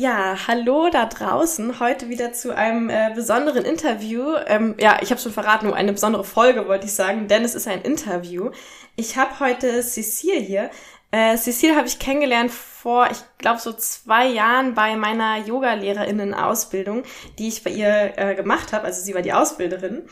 [0.00, 1.78] Ja, hallo da draußen.
[1.78, 4.32] Heute wieder zu einem äh, besonderen Interview.
[4.46, 7.68] Ähm, ja, ich habe schon verraten, eine besondere Folge wollte ich sagen, denn es ist
[7.68, 8.50] ein Interview.
[8.96, 10.70] Ich habe heute Cecile hier.
[11.10, 17.02] Äh, Cecile habe ich kennengelernt vor, ich glaube, so zwei Jahren bei meiner Yoga-Lehrerinnen-Ausbildung,
[17.38, 18.86] die ich bei ihr äh, gemacht habe.
[18.86, 20.08] Also sie war die Ausbilderin.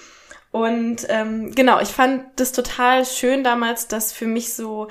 [0.51, 4.89] Und ähm, genau, ich fand das total schön damals, dass für mich so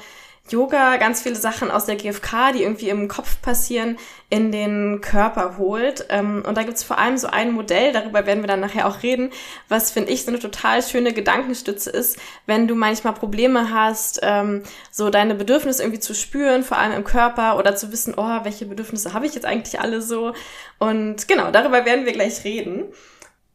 [0.52, 3.98] Yoga ganz viele Sachen aus der GfK, die irgendwie im Kopf passieren,
[4.30, 6.06] in den Körper holt.
[6.10, 9.04] Ähm, und da gibt's vor allem so ein Modell, darüber werden wir dann nachher auch
[9.04, 9.32] reden,
[9.70, 14.64] was finde ich so eine total schöne Gedankenstütze ist, wenn du manchmal Probleme hast, ähm,
[14.92, 18.66] so deine Bedürfnisse irgendwie zu spüren, vor allem im Körper oder zu wissen, oh, welche
[18.66, 20.34] Bedürfnisse habe ich jetzt eigentlich alle so.
[20.80, 22.86] Und genau, darüber werden wir gleich reden.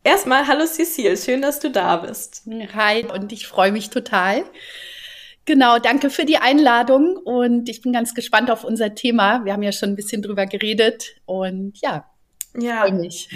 [0.05, 2.43] Erstmal, hallo Cecile, schön, dass du da bist.
[2.75, 4.45] Hi, und ich freue mich total.
[5.45, 9.45] Genau, danke für die Einladung und ich bin ganz gespannt auf unser Thema.
[9.45, 12.05] Wir haben ja schon ein bisschen drüber geredet und ja,
[12.57, 12.83] ja.
[12.83, 13.29] freue mich.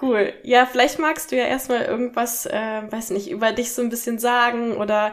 [0.00, 0.32] Cool.
[0.44, 4.18] Ja, vielleicht magst du ja erstmal irgendwas, äh, weiß nicht, über dich so ein bisschen
[4.18, 5.12] sagen oder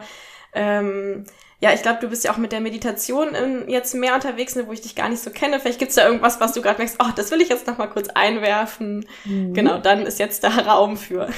[0.54, 1.24] ähm,
[1.60, 4.68] ja, ich glaube, du bist ja auch mit der Meditation in, jetzt mehr unterwegs, ne,
[4.68, 5.58] wo ich dich gar nicht so kenne.
[5.58, 7.88] Vielleicht gibt's da irgendwas, was du gerade merkst, oh, das will ich jetzt noch mal
[7.88, 9.06] kurz einwerfen.
[9.24, 9.54] Mhm.
[9.54, 11.28] Genau, dann ist jetzt da Raum für.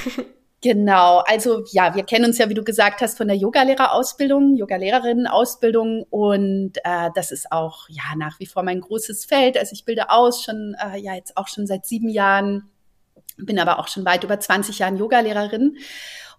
[0.62, 6.05] Genau, also ja, wir kennen uns ja, wie du gesagt hast, von der Yogalehrerausbildung, Yogalehrerinnenausbildung
[6.11, 9.56] und äh, das ist auch ja nach wie vor mein großes Feld.
[9.56, 12.69] Also ich bilde aus, schon äh, ja jetzt auch schon seit sieben Jahren,
[13.39, 15.78] bin aber auch schon weit über 20 Jahren Yogalehrerin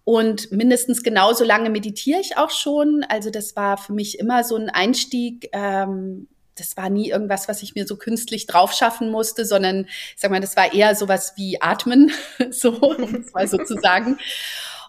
[0.03, 3.03] und mindestens genauso lange meditiere ich auch schon.
[3.09, 5.49] Also das war für mich immer so ein Einstieg.
[5.51, 6.27] Ähm,
[6.61, 10.31] das war nie irgendwas, was ich mir so künstlich drauf schaffen musste, sondern ich sag
[10.31, 12.11] mal, das war eher sowas wie Atmen,
[12.51, 14.17] so, um es mal so zu sagen.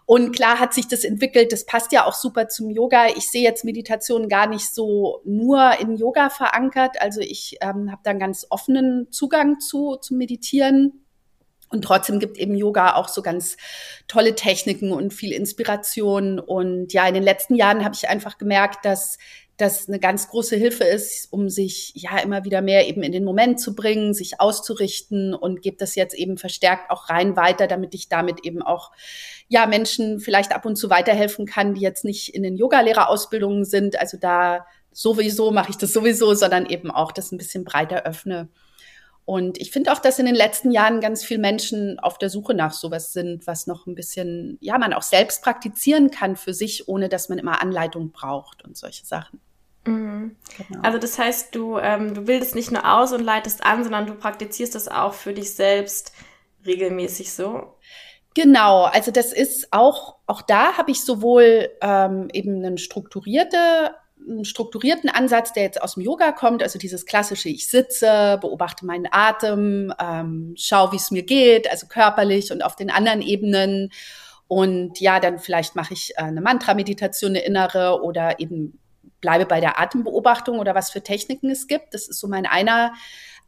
[0.04, 3.06] Und klar hat sich das entwickelt, das passt ja auch super zum Yoga.
[3.16, 7.00] Ich sehe jetzt Meditation gar nicht so nur in Yoga verankert.
[7.00, 11.04] Also ich ähm, habe da einen ganz offenen Zugang zu, zu Meditieren.
[11.70, 13.56] Und trotzdem gibt eben Yoga auch so ganz
[14.06, 16.38] tolle Techniken und viel Inspiration.
[16.38, 19.16] Und ja, in den letzten Jahren habe ich einfach gemerkt, dass
[19.58, 23.24] das eine ganz große Hilfe ist, um sich ja immer wieder mehr eben in den
[23.24, 27.94] Moment zu bringen, sich auszurichten und gebe das jetzt eben verstärkt auch rein weiter, damit
[27.94, 28.92] ich damit eben auch
[29.48, 34.00] ja Menschen vielleicht ab und zu weiterhelfen kann, die jetzt nicht in den Yogalehrerausbildungen sind.
[34.00, 38.48] Also da sowieso mache ich das sowieso, sondern eben auch das ein bisschen breiter öffne.
[39.24, 42.54] Und ich finde auch, dass in den letzten Jahren ganz viele Menschen auf der Suche
[42.54, 46.88] nach sowas sind, was noch ein bisschen, ja, man auch selbst praktizieren kann für sich,
[46.88, 49.40] ohne dass man immer Anleitung braucht und solche Sachen.
[49.86, 50.36] Mhm.
[50.56, 50.82] Genau.
[50.82, 54.14] Also das heißt, du, ähm, du bildest nicht nur aus und leitest an, sondern du
[54.14, 56.12] praktizierst das auch für dich selbst
[56.66, 57.74] regelmäßig so.
[58.34, 63.94] Genau, also das ist auch, auch da habe ich sowohl ähm, eben eine strukturierte
[64.28, 68.86] einen strukturierten Ansatz, der jetzt aus dem Yoga kommt, also dieses klassische, ich sitze, beobachte
[68.86, 73.90] meinen Atem, ähm, schau, wie es mir geht, also körperlich und auf den anderen Ebenen.
[74.48, 78.78] Und ja, dann vielleicht mache ich äh, eine Mantra-Meditation, eine innere oder eben
[79.20, 81.94] bleibe bei der Atembeobachtung oder was für Techniken es gibt.
[81.94, 82.92] Das ist so mein einer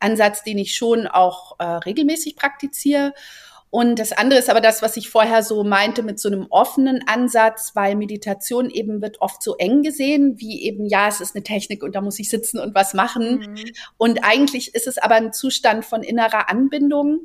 [0.00, 3.12] Ansatz, den ich schon auch äh, regelmäßig praktiziere.
[3.74, 7.02] Und das andere ist aber das, was ich vorher so meinte mit so einem offenen
[7.08, 11.42] Ansatz, weil Meditation eben wird oft so eng gesehen, wie eben, ja, es ist eine
[11.42, 13.38] Technik und da muss ich sitzen und was machen.
[13.40, 13.72] Mhm.
[13.96, 17.22] Und eigentlich ist es aber ein Zustand von innerer Anbindung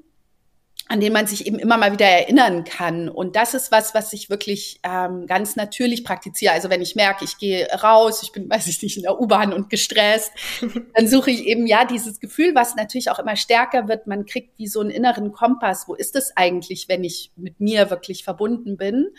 [0.91, 3.09] an den man sich eben immer mal wieder erinnern kann.
[3.09, 6.51] Und das ist was, was ich wirklich ähm, ganz natürlich praktiziere.
[6.51, 9.53] Also wenn ich merke, ich gehe raus, ich bin, weiß ich nicht, in der U-Bahn
[9.53, 10.31] und gestresst,
[10.95, 14.07] dann suche ich eben ja dieses Gefühl, was natürlich auch immer stärker wird.
[14.07, 15.87] Man kriegt wie so einen inneren Kompass.
[15.87, 19.09] Wo ist es eigentlich, wenn ich mit mir wirklich verbunden bin?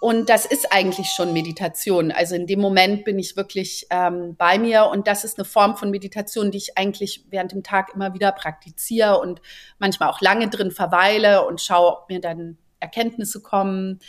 [0.00, 2.10] Und das ist eigentlich schon Meditation.
[2.10, 5.76] Also in dem Moment bin ich wirklich ähm, bei mir und das ist eine Form
[5.76, 9.42] von Meditation, die ich eigentlich während dem Tag immer wieder praktiziere und
[9.78, 14.00] manchmal auch lange drin verweile und schaue, ob mir dann Erkenntnisse kommen.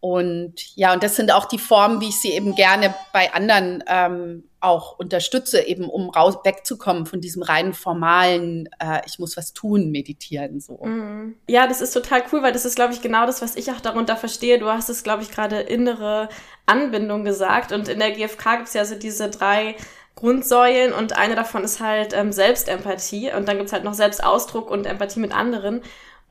[0.00, 3.84] Und ja, und das sind auch die Formen, wie ich sie eben gerne bei anderen
[3.86, 9.52] ähm, auch unterstütze, eben um raus wegzukommen von diesem reinen formalen, äh, ich muss was
[9.52, 10.78] tun, meditieren so.
[10.82, 11.34] Mhm.
[11.48, 13.80] Ja, das ist total cool, weil das ist, glaube ich, genau das, was ich auch
[13.80, 14.58] darunter verstehe.
[14.58, 16.28] Du hast es, glaube ich, gerade innere
[16.66, 17.72] Anbindung gesagt.
[17.72, 19.76] Und in der GfK gibt es ja so diese drei
[20.14, 23.32] Grundsäulen und eine davon ist halt ähm, Selbstempathie.
[23.32, 25.82] Und dann gibt es halt noch Selbstausdruck und Empathie mit anderen.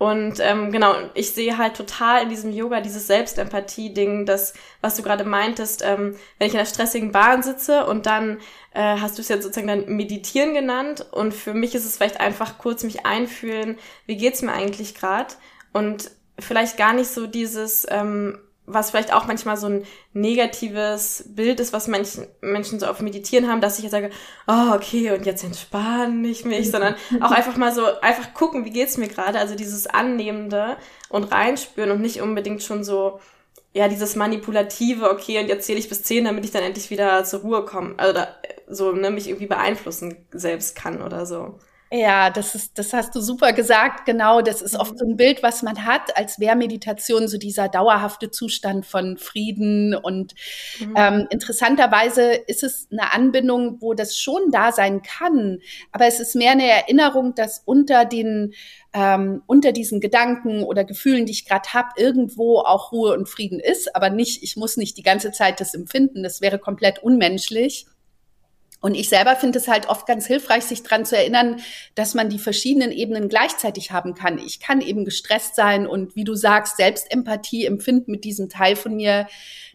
[0.01, 5.03] Und ähm, genau, ich sehe halt total in diesem Yoga dieses Selbstempathie-Ding, das, was du
[5.03, 8.39] gerade meintest, ähm, wenn ich in einer stressigen Bahn sitze und dann
[8.73, 11.05] äh, hast du es jetzt sozusagen dann Meditieren genannt.
[11.11, 13.77] Und für mich ist es vielleicht einfach kurz mich einfühlen,
[14.07, 15.35] wie geht's mir eigentlich gerade?
[15.71, 16.09] Und
[16.39, 21.73] vielleicht gar nicht so dieses ähm, was vielleicht auch manchmal so ein negatives Bild ist,
[21.73, 24.11] was manchen Menschen so auf Meditieren haben, dass ich jetzt sage,
[24.47, 28.71] oh, okay, und jetzt entspanne ich mich, sondern auch einfach mal so, einfach gucken, wie
[28.71, 30.77] geht's mir gerade, also dieses Annehmende
[31.09, 33.19] und reinspüren und nicht unbedingt schon so,
[33.73, 37.23] ja, dieses manipulative, okay, und jetzt zähle ich bis zehn, damit ich dann endlich wieder
[37.23, 38.35] zur Ruhe komme, oder
[38.67, 41.57] so, ne, mich irgendwie beeinflussen selbst kann oder so.
[41.93, 44.05] Ja, das ist, das hast du super gesagt.
[44.05, 44.97] Genau, das ist oft mhm.
[44.97, 49.93] so ein Bild, was man hat, als wäre Meditation so dieser dauerhafte Zustand von Frieden.
[49.93, 50.33] Und
[50.79, 50.93] mhm.
[50.95, 55.59] ähm, interessanterweise ist es eine Anbindung, wo das schon da sein kann,
[55.91, 58.53] aber es ist mehr eine Erinnerung, dass unter den
[58.93, 63.59] ähm, unter diesen Gedanken oder Gefühlen, die ich gerade habe, irgendwo auch Ruhe und Frieden
[63.59, 66.23] ist, aber nicht, ich muss nicht die ganze Zeit das empfinden.
[66.23, 67.85] Das wäre komplett unmenschlich.
[68.81, 71.61] Und ich selber finde es halt oft ganz hilfreich, sich dran zu erinnern,
[71.93, 74.39] dass man die verschiedenen Ebenen gleichzeitig haben kann.
[74.39, 78.95] Ich kann eben gestresst sein und wie du sagst, Selbstempathie empfinden mit diesem Teil von
[78.95, 79.27] mir,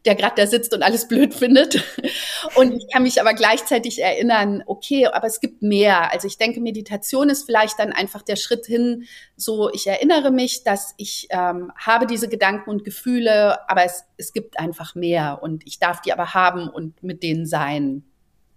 [0.04, 1.82] der gerade da sitzt und alles blöd findet.
[2.54, 6.12] Und ich kann mich aber gleichzeitig erinnern, okay, aber es gibt mehr.
[6.12, 9.04] Also ich denke, Meditation ist vielleicht dann einfach der Schritt hin,
[9.36, 14.32] so ich erinnere mich, dass ich ähm, habe diese Gedanken und Gefühle, aber es, es
[14.32, 18.04] gibt einfach mehr und ich darf die aber haben und mit denen sein.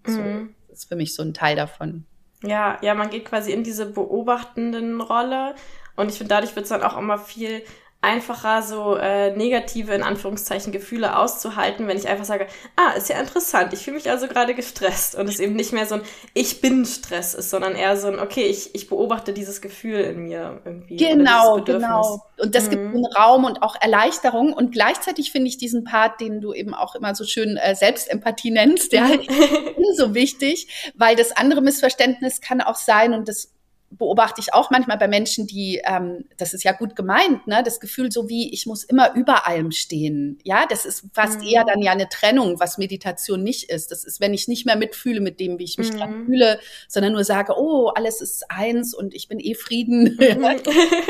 [0.10, 0.56] So, mhm.
[0.68, 2.06] Das ist für mich so ein Teil davon.
[2.42, 5.56] Ja, ja, man geht quasi in diese beobachtenden Rolle
[5.96, 7.64] und ich finde, dadurch wird es dann auch immer viel
[8.02, 12.48] einfacher, so äh, negative, in Anführungszeichen, Gefühle auszuhalten, wenn ich einfach sage,
[12.78, 15.86] ah, ist ja interessant, ich fühle mich also gerade gestresst und es eben nicht mehr
[15.86, 16.02] so ein
[16.34, 20.24] Ich bin Stress ist, sondern eher so ein, okay, ich, ich beobachte dieses Gefühl in
[20.24, 20.96] mir irgendwie.
[20.96, 22.22] Genau, genau.
[22.38, 22.70] Und das mhm.
[22.70, 26.74] gibt einen Raum und auch Erleichterung und gleichzeitig finde ich diesen Part, den du eben
[26.74, 29.28] auch immer so schön äh, Selbstempathie nennst, der halt
[29.98, 33.52] so wichtig, weil das andere Missverständnis kann auch sein und das
[33.92, 37.80] beobachte ich auch manchmal bei Menschen, die, ähm, das ist ja gut gemeint, ne, das
[37.80, 40.40] Gefühl so wie, ich muss immer über allem stehen.
[40.44, 41.48] Ja, das ist fast mhm.
[41.48, 43.92] eher dann ja eine Trennung, was Meditation nicht ist.
[43.92, 45.98] Das ist, wenn ich nicht mehr mitfühle mit dem, wie ich mich mhm.
[45.98, 50.18] gerade fühle, sondern nur sage, oh, alles ist eins und ich bin eh Frieden.
[50.30, 50.58] Mhm.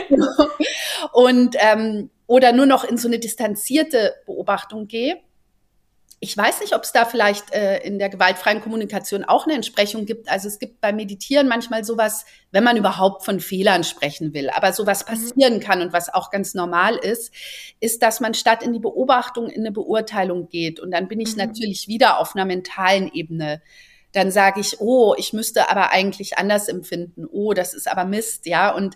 [1.14, 5.18] und ähm, oder nur noch in so eine distanzierte Beobachtung gehe
[6.22, 10.06] ich weiß nicht, ob es da vielleicht äh, in der gewaltfreien Kommunikation auch eine Entsprechung
[10.06, 10.30] gibt.
[10.30, 14.74] Also es gibt beim Meditieren manchmal sowas, wenn man überhaupt von Fehlern sprechen will, aber
[14.74, 15.12] sowas mhm.
[15.12, 17.34] passieren kann und was auch ganz normal ist,
[17.80, 20.82] ist, dass man statt in die Beobachtung in eine Beurteilung geht.
[20.82, 21.46] Und dann bin ich mhm.
[21.46, 23.62] natürlich wieder auf einer mentalen Ebene.
[24.12, 27.28] Dann sage ich, oh, ich müsste aber eigentlich anders empfinden.
[27.32, 28.74] Oh, das ist aber Mist, ja.
[28.76, 28.96] Und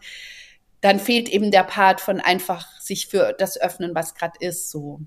[0.81, 4.99] dann fehlt eben der Part von einfach sich für das öffnen, was gerade ist, so.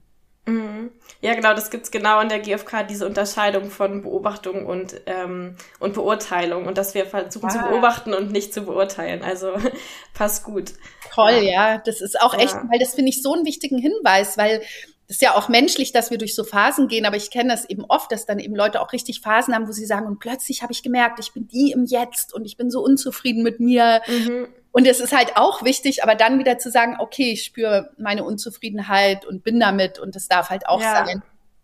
[0.46, 0.92] Mhm.
[1.20, 5.94] Ja, genau, das gibt's genau in der GfK, diese Unterscheidung von Beobachtung und, ähm, und
[5.94, 7.52] Beurteilung und dass wir versuchen ah.
[7.52, 9.22] zu beobachten und nicht zu beurteilen.
[9.22, 9.52] Also
[10.14, 10.72] passt gut.
[11.12, 11.40] Toll, ja,
[11.72, 12.40] ja das ist auch ja.
[12.40, 14.62] echt, weil das finde ich so einen wichtigen Hinweis, weil
[15.08, 17.64] das ist ja auch menschlich, dass wir durch so Phasen gehen, aber ich kenne das
[17.64, 20.62] eben oft, dass dann eben Leute auch richtig Phasen haben, wo sie sagen, und plötzlich
[20.62, 24.02] habe ich gemerkt, ich bin die im Jetzt und ich bin so unzufrieden mit mir.
[24.08, 24.48] Mhm.
[24.72, 28.24] Und es ist halt auch wichtig, aber dann wieder zu sagen, okay, ich spüre meine
[28.24, 31.06] Unzufriedenheit und bin damit und das darf halt auch ja.
[31.06, 31.22] sein.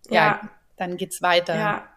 [0.08, 0.40] Ja, ja,
[0.76, 1.56] dann geht's weiter.
[1.56, 1.88] Ja.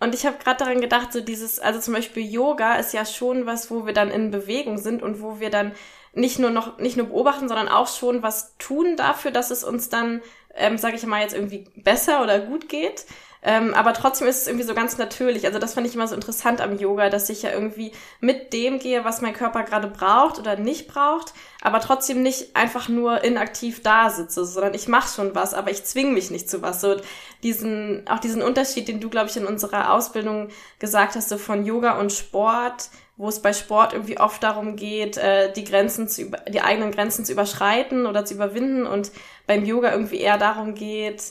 [0.00, 3.46] Und ich habe gerade daran gedacht, so dieses, also zum Beispiel Yoga ist ja schon
[3.46, 5.72] was, wo wir dann in Bewegung sind und wo wir dann
[6.14, 9.88] nicht nur noch nicht nur beobachten, sondern auch schon was tun dafür, dass es uns
[9.88, 10.22] dann,
[10.56, 13.06] ähm, sage ich mal jetzt irgendwie besser oder gut geht.
[13.46, 15.44] Ähm, aber trotzdem ist es irgendwie so ganz natürlich.
[15.44, 18.78] Also das fand ich immer so interessant am Yoga, dass ich ja irgendwie mit dem
[18.78, 23.82] gehe, was mein Körper gerade braucht oder nicht braucht, aber trotzdem nicht einfach nur inaktiv
[23.82, 26.80] da sitze, sondern ich mache schon was, aber ich zwinge mich nicht zu was.
[26.80, 26.96] So
[27.42, 31.66] diesen, auch diesen Unterschied, den du, glaube ich, in unserer Ausbildung gesagt hast, so von
[31.66, 36.32] Yoga und Sport, wo es bei Sport irgendwie oft darum geht, äh, die Grenzen zu
[36.48, 39.12] die eigenen Grenzen zu überschreiten oder zu überwinden und
[39.46, 41.22] beim Yoga irgendwie eher darum geht,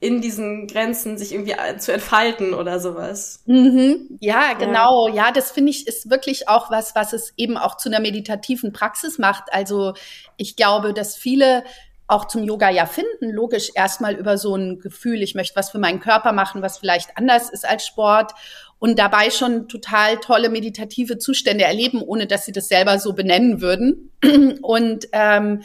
[0.00, 3.42] in diesen Grenzen sich irgendwie äh, zu entfalten oder sowas.
[3.46, 4.16] Mhm.
[4.20, 5.08] Ja, genau.
[5.08, 8.00] Ja, ja das finde ich ist wirklich auch was, was es eben auch zu einer
[8.00, 9.52] meditativen Praxis macht.
[9.52, 9.92] Also
[10.38, 11.64] ich glaube, dass viele
[12.06, 15.78] auch zum Yoga ja finden, logisch erstmal über so ein Gefühl, ich möchte was für
[15.78, 18.32] meinen Körper machen, was vielleicht anders ist als Sport
[18.80, 23.60] und dabei schon total tolle meditative Zustände erleben, ohne dass sie das selber so benennen
[23.60, 24.10] würden.
[24.62, 25.62] Und ähm,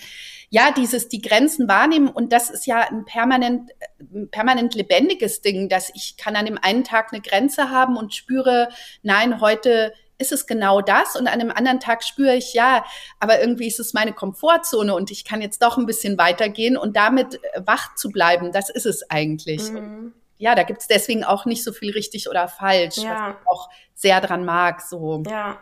[0.56, 5.68] ja, dieses die Grenzen wahrnehmen und das ist ja ein permanent, ein permanent lebendiges Ding,
[5.68, 8.70] dass ich kann an dem einen Tag eine Grenze haben und spüre,
[9.04, 12.86] nein, heute ist es genau das und an einem anderen Tag spüre ich, ja,
[13.20, 16.96] aber irgendwie ist es meine Komfortzone und ich kann jetzt doch ein bisschen weitergehen und
[16.96, 19.70] damit äh, wach zu bleiben, das ist es eigentlich.
[19.70, 20.14] Mhm.
[20.38, 23.10] ja, da gibt es deswegen auch nicht so viel richtig oder falsch, ja.
[23.10, 24.80] was ich auch sehr dran mag.
[24.80, 25.22] So.
[25.28, 25.60] Ja.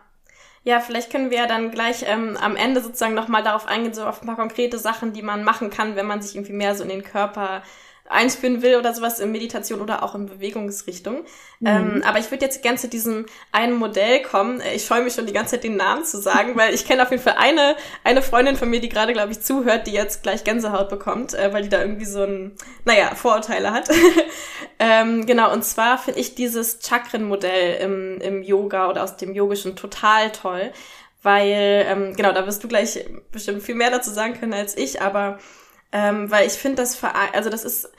[0.65, 4.05] Ja, vielleicht können wir ja dann gleich ähm, am Ende sozusagen nochmal darauf eingehen, so
[4.05, 6.84] auf ein paar konkrete Sachen, die man machen kann, wenn man sich irgendwie mehr so
[6.84, 7.63] in den Körper
[8.10, 11.24] einspüren will oder sowas in Meditation oder auch in Bewegungsrichtung.
[11.60, 11.67] Mhm.
[11.67, 14.62] Ähm, aber ich würde jetzt gerne zu diesem einen Modell kommen.
[14.75, 17.12] Ich freue mich schon die ganze Zeit, den Namen zu sagen, weil ich kenne auf
[17.12, 20.43] jeden Fall eine, eine Freundin von mir, die gerade, glaube ich, zuhört, die jetzt gleich
[20.43, 23.89] Gänsehaut bekommt, äh, weil die da irgendwie so ein, naja, Vorurteile hat.
[24.79, 29.77] ähm, genau, und zwar finde ich dieses Chakrenmodell im, im Yoga oder aus dem Yogischen
[29.77, 30.72] total toll,
[31.22, 35.01] weil, ähm, genau, da wirst du gleich bestimmt viel mehr dazu sagen können als ich,
[35.01, 35.39] aber
[35.93, 37.89] ähm, weil ich finde, das also das ist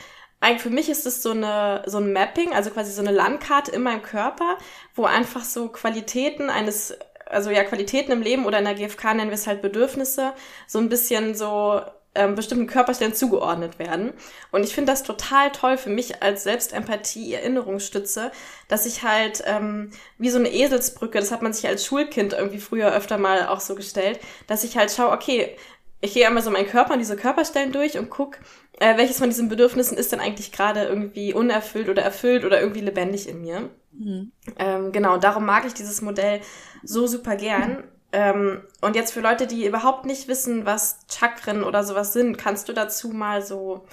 [0.41, 3.71] eigentlich für mich ist das so eine so ein Mapping, also quasi so eine Landkarte
[3.71, 4.59] in meinem Körper,
[4.95, 6.95] wo einfach so Qualitäten eines
[7.27, 10.35] also ja Qualitäten im Leben oder in der GfK nennen wir es halt Bedürfnisse,
[10.67, 11.81] so ein bisschen so
[12.15, 14.13] ähm, bestimmten Körperstellen zugeordnet werden.
[14.53, 18.31] Und ich finde das total toll für mich als Selbstempathie, Erinnerungsstütze,
[18.69, 22.61] dass ich halt ähm, wie so eine Eselsbrücke, das hat man sich als Schulkind irgendwie
[22.61, 25.57] früher öfter mal auch so gestellt, dass ich halt schaue, okay,
[26.01, 28.39] ich gehe einmal so meinen Körper und diese Körperstellen durch und guck,
[28.79, 32.81] äh, welches von diesen Bedürfnissen ist denn eigentlich gerade irgendwie unerfüllt oder erfüllt oder irgendwie
[32.81, 33.71] lebendig in mir.
[33.93, 34.33] Mhm.
[34.59, 36.41] Ähm, genau, darum mag ich dieses Modell
[36.83, 37.85] so super gern.
[38.13, 42.69] Ähm, und jetzt für Leute, die überhaupt nicht wissen, was Chakren oder sowas sind, kannst
[42.69, 43.87] du dazu mal so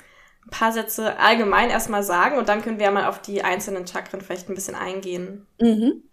[0.45, 4.21] ein paar Sätze allgemein erstmal sagen und dann können wir mal auf die einzelnen Chakren
[4.21, 5.47] vielleicht ein bisschen eingehen.
[5.59, 6.03] Mhm.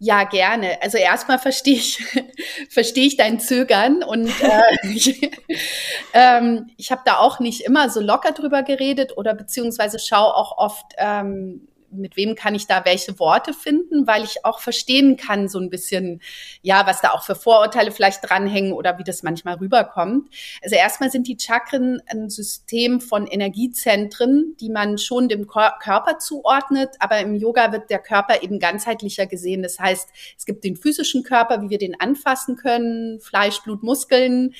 [0.00, 0.80] Ja, gerne.
[0.80, 1.98] Also erstmal verstehe ich,
[2.70, 5.28] verstehe ich dein Zögern und äh, ich,
[6.14, 10.56] ähm, ich habe da auch nicht immer so locker drüber geredet oder beziehungsweise schaue auch
[10.56, 15.48] oft ähm, mit wem kann ich da welche Worte finden, weil ich auch verstehen kann,
[15.48, 16.20] so ein bisschen,
[16.62, 20.28] ja, was da auch für Vorurteile vielleicht dranhängen oder wie das manchmal rüberkommt.
[20.62, 26.90] Also erstmal sind die Chakren ein System von Energiezentren, die man schon dem Körper zuordnet,
[26.98, 29.62] aber im Yoga wird der Körper eben ganzheitlicher gesehen.
[29.62, 34.54] Das heißt, es gibt den physischen Körper, wie wir den anfassen können, Fleisch, Blut, Muskeln.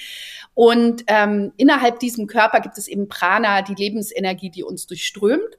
[0.55, 5.57] Und ähm, innerhalb diesem Körper gibt es eben Prana, die Lebensenergie, die uns durchströmt.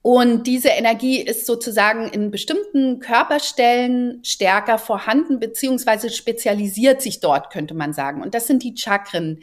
[0.00, 7.74] Und diese Energie ist sozusagen in bestimmten Körperstellen stärker vorhanden, beziehungsweise spezialisiert sich dort, könnte
[7.74, 8.22] man sagen.
[8.22, 9.40] Und das sind die Chakren.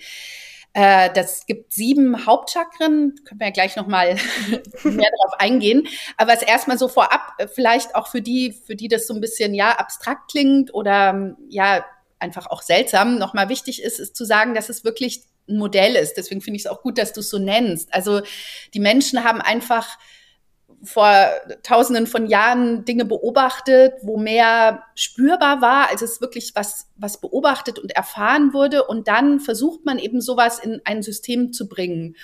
[0.74, 4.16] Äh, das gibt sieben Hauptchakren, können wir ja gleich nochmal
[4.84, 5.88] mehr darauf eingehen.
[6.18, 9.22] Aber was erstmal so vorab, äh, vielleicht auch für die, für die das so ein
[9.22, 11.86] bisschen ja abstrakt klingt oder ja
[12.20, 16.16] einfach auch seltsam, nochmal wichtig ist, ist zu sagen, dass es wirklich ein Modell ist.
[16.16, 17.94] Deswegen finde ich es auch gut, dass du es so nennst.
[17.94, 18.22] Also
[18.74, 19.98] die Menschen haben einfach
[20.84, 21.30] vor
[21.64, 27.80] tausenden von Jahren Dinge beobachtet, wo mehr spürbar war, als es wirklich was, was beobachtet
[27.80, 28.84] und erfahren wurde.
[28.86, 32.16] Und dann versucht man eben sowas in ein System zu bringen.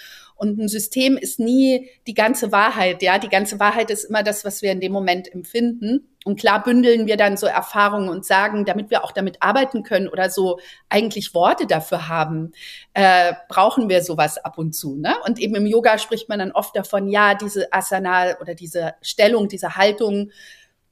[0.41, 3.03] Und ein System ist nie die ganze Wahrheit.
[3.03, 6.09] Ja, die ganze Wahrheit ist immer das, was wir in dem Moment empfinden.
[6.25, 10.07] Und klar bündeln wir dann so Erfahrungen und sagen, damit wir auch damit arbeiten können
[10.07, 12.53] oder so eigentlich Worte dafür haben,
[12.95, 14.95] äh, brauchen wir sowas ab und zu.
[14.95, 15.13] Ne?
[15.27, 19.47] Und eben im Yoga spricht man dann oft davon, ja, diese Asana oder diese Stellung,
[19.47, 20.31] diese Haltung,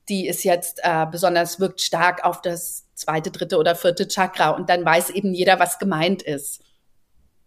[0.09, 4.51] die ist jetzt äh, besonders wirkt stark auf das zweite, dritte oder vierte Chakra.
[4.51, 6.61] Und dann weiß eben jeder, was gemeint ist.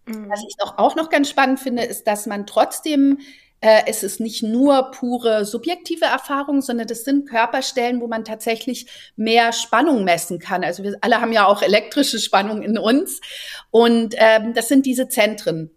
[0.07, 0.29] Mhm.
[0.29, 3.19] Was ich noch, auch noch ganz spannend finde, ist, dass man trotzdem
[3.63, 8.87] äh, es ist nicht nur pure subjektive Erfahrung, sondern das sind Körperstellen, wo man tatsächlich
[9.15, 10.65] mehr Spannung messen kann.
[10.65, 13.21] Also wir alle haben ja auch elektrische Spannung in uns.
[13.71, 15.71] Und ähm, das sind diese Zentren.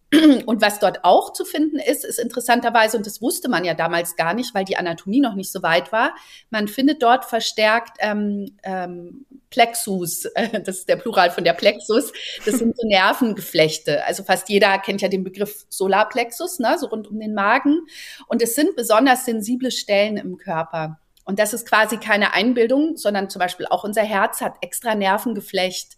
[0.45, 4.15] Und was dort auch zu finden ist, ist interessanterweise, und das wusste man ja damals
[4.15, 6.15] gar nicht, weil die Anatomie noch nicht so weit war,
[6.49, 10.27] man findet dort verstärkt ähm, ähm, Plexus,
[10.65, 12.11] das ist der Plural von der Plexus,
[12.45, 14.03] das sind so Nervengeflechte.
[14.05, 17.85] Also fast jeder kennt ja den Begriff Solarplexus, ne, so rund um den Magen.
[18.27, 20.99] Und es sind besonders sensible Stellen im Körper.
[21.25, 25.97] Und das ist quasi keine Einbildung, sondern zum Beispiel auch unser Herz hat extra Nervengeflecht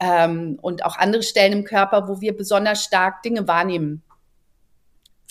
[0.00, 4.02] ähm, und auch andere Stellen im Körper, wo wir besonders stark Dinge wahrnehmen.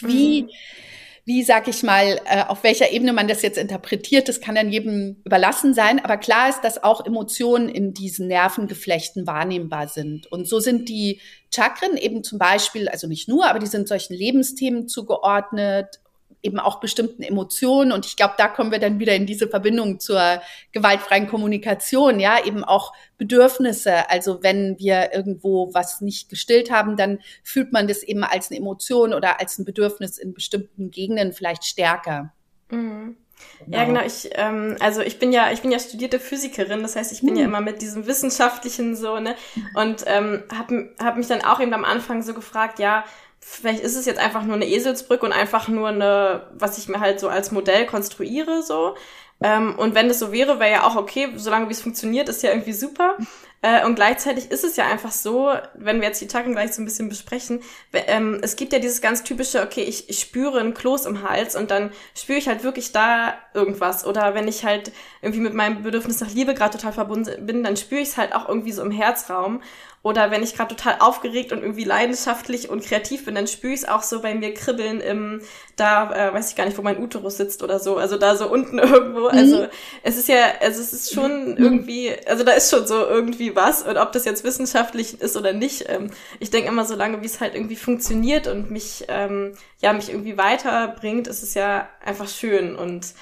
[0.01, 0.49] Wie, mhm.
[1.25, 4.71] wie sag ich mal, äh, auf welcher Ebene man das jetzt interpretiert, das kann dann
[4.71, 6.03] jedem überlassen sein.
[6.03, 10.31] Aber klar ist, dass auch Emotionen in diesen Nervengeflechten wahrnehmbar sind.
[10.31, 11.19] Und so sind die
[11.53, 15.99] Chakren eben zum Beispiel, also nicht nur, aber die sind solchen Lebensthemen zugeordnet
[16.41, 17.91] eben auch bestimmten Emotionen.
[17.91, 20.41] Und ich glaube, da kommen wir dann wieder in diese Verbindung zur
[20.71, 24.09] gewaltfreien Kommunikation, ja, eben auch Bedürfnisse.
[24.09, 28.59] Also wenn wir irgendwo was nicht gestillt haben, dann fühlt man das eben als eine
[28.59, 32.33] Emotion oder als ein Bedürfnis in bestimmten Gegenden vielleicht stärker.
[32.69, 33.17] Mhm.
[33.65, 33.77] Genau.
[33.77, 34.01] Ja, genau.
[34.05, 37.31] Ich, ähm, also ich bin ja, ich bin ja studierte Physikerin, das heißt, ich bin
[37.31, 37.37] hm.
[37.37, 39.35] ja immer mit diesem wissenschaftlichen so, ne?
[39.75, 43.03] Und ähm, habe hab mich dann auch eben am Anfang so gefragt, ja,
[43.39, 46.99] vielleicht ist es jetzt einfach nur eine Eselsbrücke und einfach nur eine, was ich mir
[46.99, 48.95] halt so als Modell konstruiere, so.
[49.41, 52.43] Ähm, und wenn das so wäre, wäre ja auch okay, solange wie es funktioniert, ist
[52.43, 53.17] ja irgendwie super.
[53.61, 56.81] Äh, und gleichzeitig ist es ja einfach so, wenn wir jetzt die Tacken gleich so
[56.81, 57.61] ein bisschen besprechen,
[57.93, 61.57] ähm, es gibt ja dieses ganz typische, okay, ich, ich spüre ein Kloß im Hals
[61.57, 64.05] und dann spüre ich halt wirklich da irgendwas.
[64.05, 67.75] Oder wenn ich halt irgendwie mit meinem Bedürfnis nach Liebe gerade total verbunden bin, dann
[67.75, 69.61] spüre ich es halt auch irgendwie so im Herzraum.
[70.01, 73.81] Oder wenn ich gerade total aufgeregt und irgendwie leidenschaftlich und kreativ bin, dann spüre ich
[73.81, 75.41] es auch so bei mir kribbeln im,
[75.75, 78.49] da äh, weiß ich gar nicht, wo mein Uterus sitzt oder so, also da so
[78.49, 79.23] unten irgendwo.
[79.23, 79.37] Mhm.
[79.37, 79.67] Also
[80.01, 81.57] es ist ja, also es ist schon mhm.
[81.57, 85.53] irgendwie, also da ist schon so irgendwie was und ob das jetzt wissenschaftlich ist oder
[85.53, 85.85] nicht.
[85.89, 90.09] Ähm, ich denke immer, solange wie es halt irgendwie funktioniert und mich, ähm, ja, mich
[90.09, 93.13] irgendwie weiterbringt, ist es ja einfach schön und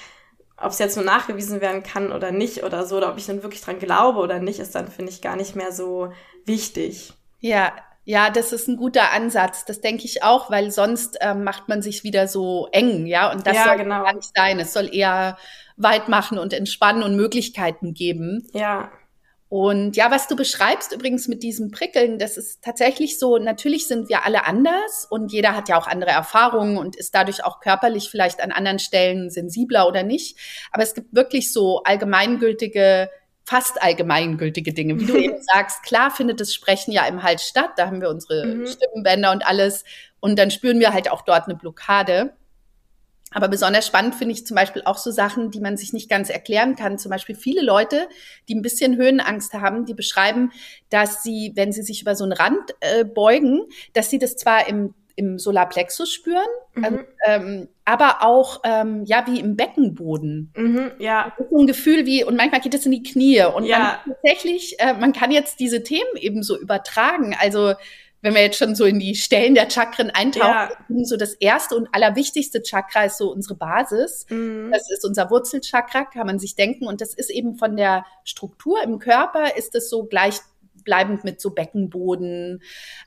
[0.60, 3.42] ob es jetzt nur nachgewiesen werden kann oder nicht oder so, oder ob ich dann
[3.42, 6.12] wirklich dran glaube oder nicht, ist dann, finde ich, gar nicht mehr so
[6.44, 7.12] wichtig.
[7.40, 7.72] Ja,
[8.04, 9.66] ja, das ist ein guter Ansatz.
[9.66, 13.30] Das denke ich auch, weil sonst ähm, macht man sich wieder so eng, ja.
[13.30, 14.02] Und das ja, soll genau.
[14.02, 14.58] gar nicht sein.
[14.58, 15.36] Es soll eher
[15.76, 18.48] weit machen und entspannen und Möglichkeiten geben.
[18.54, 18.90] Ja.
[19.50, 24.10] Und ja, was du beschreibst übrigens mit diesem Prickeln, das ist tatsächlich so, natürlich sind
[24.10, 28.10] wir alle anders und jeder hat ja auch andere Erfahrungen und ist dadurch auch körperlich
[28.10, 30.36] vielleicht an anderen Stellen sensibler oder nicht.
[30.70, 33.08] Aber es gibt wirklich so allgemeingültige,
[33.42, 35.00] fast allgemeingültige Dinge.
[35.00, 38.10] Wie du eben sagst, klar findet das Sprechen ja im Hals statt, da haben wir
[38.10, 38.66] unsere mhm.
[38.66, 39.84] Stimmbänder und alles
[40.20, 42.34] und dann spüren wir halt auch dort eine Blockade.
[43.32, 46.30] Aber besonders spannend finde ich zum Beispiel auch so Sachen, die man sich nicht ganz
[46.30, 46.98] erklären kann.
[46.98, 48.08] Zum Beispiel viele Leute,
[48.48, 50.50] die ein bisschen Höhenangst haben, die beschreiben,
[50.88, 54.66] dass sie, wenn sie sich über so einen Rand äh, beugen, dass sie das zwar
[54.66, 56.84] im, im Solarplexus spüren, mhm.
[56.84, 60.52] ähm, ähm aber auch ja wie im Beckenboden.
[60.54, 61.32] Mhm, ja.
[61.38, 63.42] Das ist so ein Gefühl wie, und manchmal geht es in die Knie.
[63.44, 64.02] Und ja.
[64.06, 67.34] tatsächlich, äh, man kann jetzt diese Themen eben so übertragen.
[67.40, 67.72] Also
[68.20, 71.04] wenn wir jetzt schon so in die Stellen der Chakren eintauchen, ja.
[71.04, 74.26] so das erste und allerwichtigste Chakra ist so unsere Basis.
[74.28, 74.70] Mhm.
[74.72, 76.86] Das ist unser Wurzelchakra, kann man sich denken.
[76.86, 81.50] Und das ist eben von der Struktur im Körper, ist es so gleichbleibend mit so
[81.50, 82.62] Beckenboden,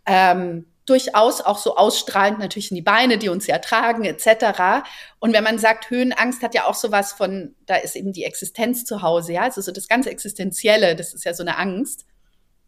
[0.06, 4.84] ähm, durchaus auch so ausstrahlend natürlich in die Beine, die uns ja tragen, etc.
[5.20, 8.86] Und wenn man sagt, Höhenangst hat ja auch sowas von, da ist eben die Existenz
[8.86, 12.06] zu Hause, ja, also so das ganze Existenzielle, das ist ja so eine Angst.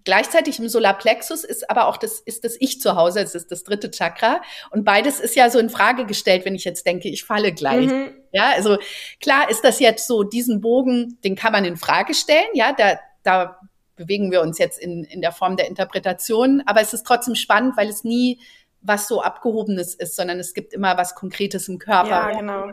[0.06, 3.64] Gleichzeitig im Solarplexus ist aber auch das, ist das Ich zu Hause, es ist das
[3.64, 4.42] dritte Chakra.
[4.72, 7.88] Und beides ist ja so in Frage gestellt, wenn ich jetzt denke, ich falle gleich.
[7.88, 8.14] Mhm.
[8.32, 8.78] Ja, also
[9.22, 12.50] klar ist das jetzt so, diesen Bogen, den kann man in Frage stellen.
[12.54, 13.60] Ja, da, da
[13.96, 16.64] bewegen wir uns jetzt in, in der Form der Interpretation.
[16.66, 18.40] Aber es ist trotzdem spannend, weil es nie
[18.82, 22.10] was so Abgehobenes ist, sondern es gibt immer was Konkretes im Körper.
[22.10, 22.72] Ja, genau.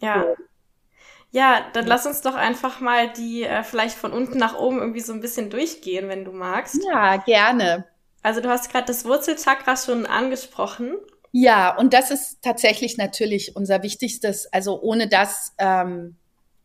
[0.00, 0.22] Ja.
[0.22, 0.44] So.
[1.32, 5.00] Ja, dann lass uns doch einfach mal die äh, vielleicht von unten nach oben irgendwie
[5.00, 6.80] so ein bisschen durchgehen, wenn du magst.
[6.92, 7.84] Ja, gerne.
[8.22, 10.96] Also du hast gerade das Wurzelchakra schon angesprochen.
[11.32, 14.52] Ja, und das ist tatsächlich natürlich unser wichtigstes.
[14.52, 16.16] Also ohne das ähm,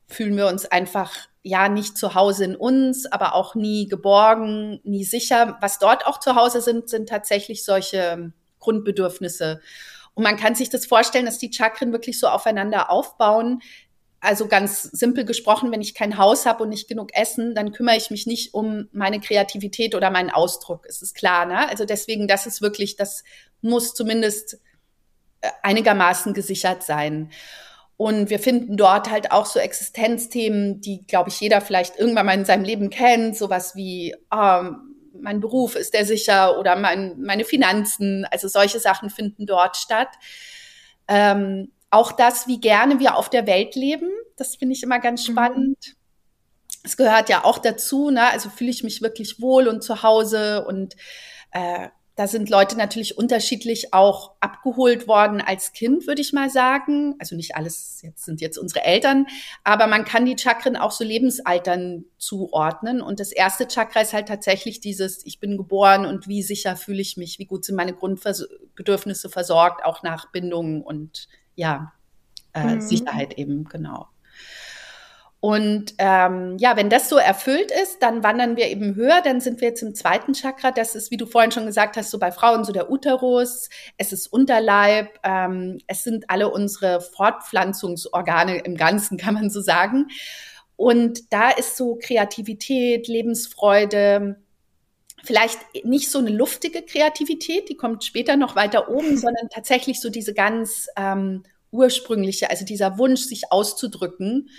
[0.08, 5.04] fühlen wir uns einfach ja nicht zu Hause in uns, aber auch nie geborgen, nie
[5.04, 5.58] sicher.
[5.62, 9.62] Was dort auch zu Hause sind, sind tatsächlich solche Grundbedürfnisse.
[10.16, 13.62] Und man kann sich das vorstellen, dass die Chakren wirklich so aufeinander aufbauen,
[14.26, 17.98] also ganz simpel gesprochen, wenn ich kein Haus habe und nicht genug Essen, dann kümmere
[17.98, 20.86] ich mich nicht um meine Kreativität oder meinen Ausdruck.
[20.88, 21.70] Es ist klar, ne?
[21.70, 23.24] Also deswegen, das ist wirklich, das
[23.62, 24.60] muss zumindest
[25.42, 27.32] äh, einigermaßen gesichert sein.
[27.98, 32.34] Und wir finden dort halt auch so Existenzthemen, die, glaube ich, jeder vielleicht irgendwann mal
[32.34, 33.38] in seinem Leben kennt.
[33.38, 36.60] Sowas wie, ähm, mein Beruf, ist der sicher?
[36.60, 38.26] Oder mein, meine Finanzen.
[38.32, 40.10] Also solche Sachen finden dort statt.
[41.08, 45.28] Ähm, auch das, wie gerne wir auf der Welt leben, das finde ich immer ganz
[45.28, 45.32] mhm.
[45.32, 45.96] spannend.
[46.84, 48.30] Es gehört ja auch dazu, ne?
[48.30, 50.96] also fühle ich mich wirklich wohl und zu Hause und
[51.52, 57.16] äh, da sind Leute natürlich unterschiedlich auch abgeholt worden als Kind, würde ich mal sagen.
[57.20, 59.28] Also nicht alles jetzt sind jetzt unsere Eltern,
[59.66, 63.02] aber man kann die Chakren auch so Lebensaltern zuordnen.
[63.02, 67.02] Und das erste Chakra ist halt tatsächlich dieses, ich bin geboren und wie sicher fühle
[67.02, 71.94] ich mich, wie gut sind meine Grundbedürfnisse versorgt, auch nach Bindungen und ja,
[72.54, 72.82] äh, mhm.
[72.82, 74.08] Sicherheit eben, genau.
[75.46, 79.22] Und ähm, ja, wenn das so erfüllt ist, dann wandern wir eben höher.
[79.24, 80.72] Dann sind wir jetzt im zweiten Chakra.
[80.72, 83.70] Das ist, wie du vorhin schon gesagt hast, so bei Frauen so der Uterus.
[83.98, 85.20] Es ist Unterleib.
[85.22, 90.08] Ähm, es sind alle unsere Fortpflanzungsorgane im Ganzen, kann man so sagen.
[90.78, 94.44] Und da ist so Kreativität, Lebensfreude,
[95.26, 100.10] vielleicht nicht so eine luftige Kreativität, die kommt später noch weiter oben, sondern tatsächlich so
[100.10, 104.50] diese ganz ähm, ursprüngliche, also dieser Wunsch, sich auszudrücken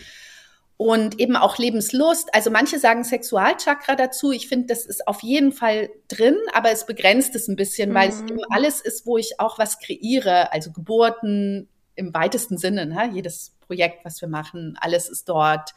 [0.76, 2.34] und eben auch Lebenslust.
[2.34, 4.30] Also manche sagen Sexualchakra dazu.
[4.32, 7.94] Ich finde, das ist auf jeden Fall drin, aber es begrenzt es ein bisschen, mhm.
[7.94, 8.28] weil es mhm.
[8.28, 10.52] eben alles ist, wo ich auch was kreiere.
[10.52, 13.10] Also Geburten im weitesten Sinne, ne?
[13.14, 15.74] jedes Projekt, was wir machen, alles ist dort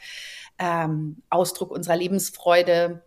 [0.60, 3.02] ähm, Ausdruck unserer Lebensfreude.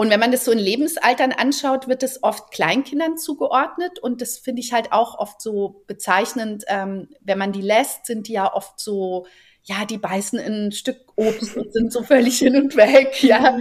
[0.00, 3.98] Und wenn man das so in Lebensaltern anschaut, wird es oft Kleinkindern zugeordnet.
[3.98, 6.64] Und das finde ich halt auch oft so bezeichnend.
[6.68, 9.26] Ähm, wenn man die lässt, sind die ja oft so
[9.62, 13.58] ja, die beißen in ein Stück Obst und sind so völlig hin und weg, ja.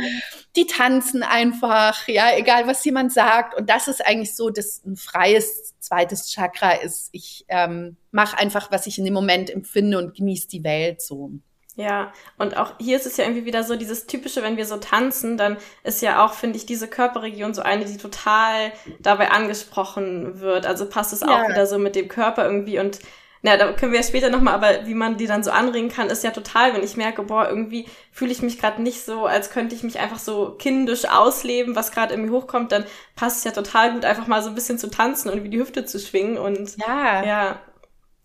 [0.56, 3.60] Die tanzen einfach, ja, egal was jemand sagt.
[3.60, 7.10] Und das ist eigentlich so, dass ein freies zweites Chakra ist.
[7.12, 11.32] Ich ähm, mache einfach, was ich in dem Moment empfinde und genieße die Welt so.
[11.80, 14.76] Ja, und auch hier ist es ja irgendwie wieder so dieses typische, wenn wir so
[14.78, 20.42] tanzen, dann ist ja auch, finde ich, diese Körperregion so eine, die total dabei angesprochen
[20.42, 20.66] wird.
[20.66, 21.28] Also passt es ja.
[21.28, 23.00] auch wieder so mit dem Körper irgendwie und
[23.42, 26.10] na, da können wir ja später nochmal, aber wie man die dann so anregen kann,
[26.10, 29.50] ist ja total, wenn ich merke, boah, irgendwie fühle ich mich gerade nicht so, als
[29.50, 32.84] könnte ich mich einfach so kindisch ausleben, was gerade irgendwie hochkommt, dann
[33.16, 35.60] passt es ja total gut, einfach mal so ein bisschen zu tanzen und wie die
[35.60, 37.24] Hüfte zu schwingen und ja.
[37.24, 37.60] ja.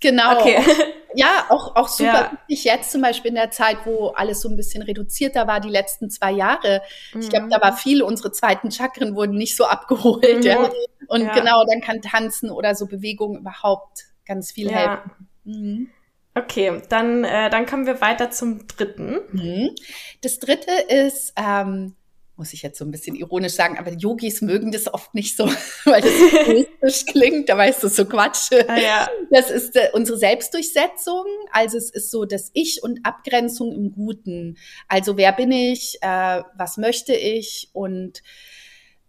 [0.04, 0.38] Genau.
[0.38, 0.58] Okay.
[1.16, 2.32] Ja, auch, auch super ja.
[2.48, 5.68] wichtig jetzt zum Beispiel in der Zeit, wo alles so ein bisschen reduzierter war, die
[5.68, 6.82] letzten zwei Jahre.
[7.12, 7.20] Mhm.
[7.20, 10.38] Ich glaube, da war viel, unsere zweiten Chakren wurden nicht so abgeholt.
[10.38, 10.42] Mhm.
[10.42, 10.70] Ja.
[11.06, 11.32] Und ja.
[11.34, 14.76] genau, dann kann Tanzen oder so Bewegungen überhaupt ganz viel ja.
[14.76, 15.28] helfen.
[15.44, 15.90] Mhm.
[16.34, 19.20] Okay, dann, äh, dann kommen wir weiter zum dritten.
[19.30, 19.70] Mhm.
[20.20, 21.94] Das dritte ist, ähm,
[22.36, 25.46] muss ich jetzt so ein bisschen ironisch sagen, aber Yogis mögen das oft nicht so,
[25.84, 26.12] weil das
[26.46, 28.50] egoistisch klingt, da weißt du, so Quatsch.
[28.66, 29.08] Ah, ja.
[29.30, 34.56] Das ist äh, unsere Selbstdurchsetzung, also es ist so das Ich und Abgrenzung im Guten.
[34.88, 38.22] Also wer bin ich, äh, was möchte ich und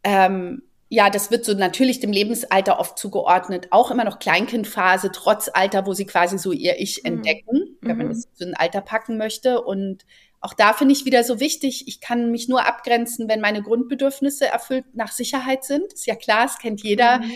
[0.03, 5.49] ähm, ja, das wird so natürlich dem Lebensalter oft zugeordnet, auch immer noch Kleinkindphase, trotz
[5.51, 7.13] Alter, wo sie quasi so ihr Ich mhm.
[7.13, 8.11] entdecken, wenn man mhm.
[8.11, 9.61] das so ein Alter packen möchte.
[9.63, 10.05] Und
[10.41, 14.45] auch da finde ich wieder so wichtig, ich kann mich nur abgrenzen, wenn meine Grundbedürfnisse
[14.45, 15.91] erfüllt nach Sicherheit sind.
[15.91, 17.17] Ist ja klar, das kennt jeder.
[17.17, 17.31] Mhm.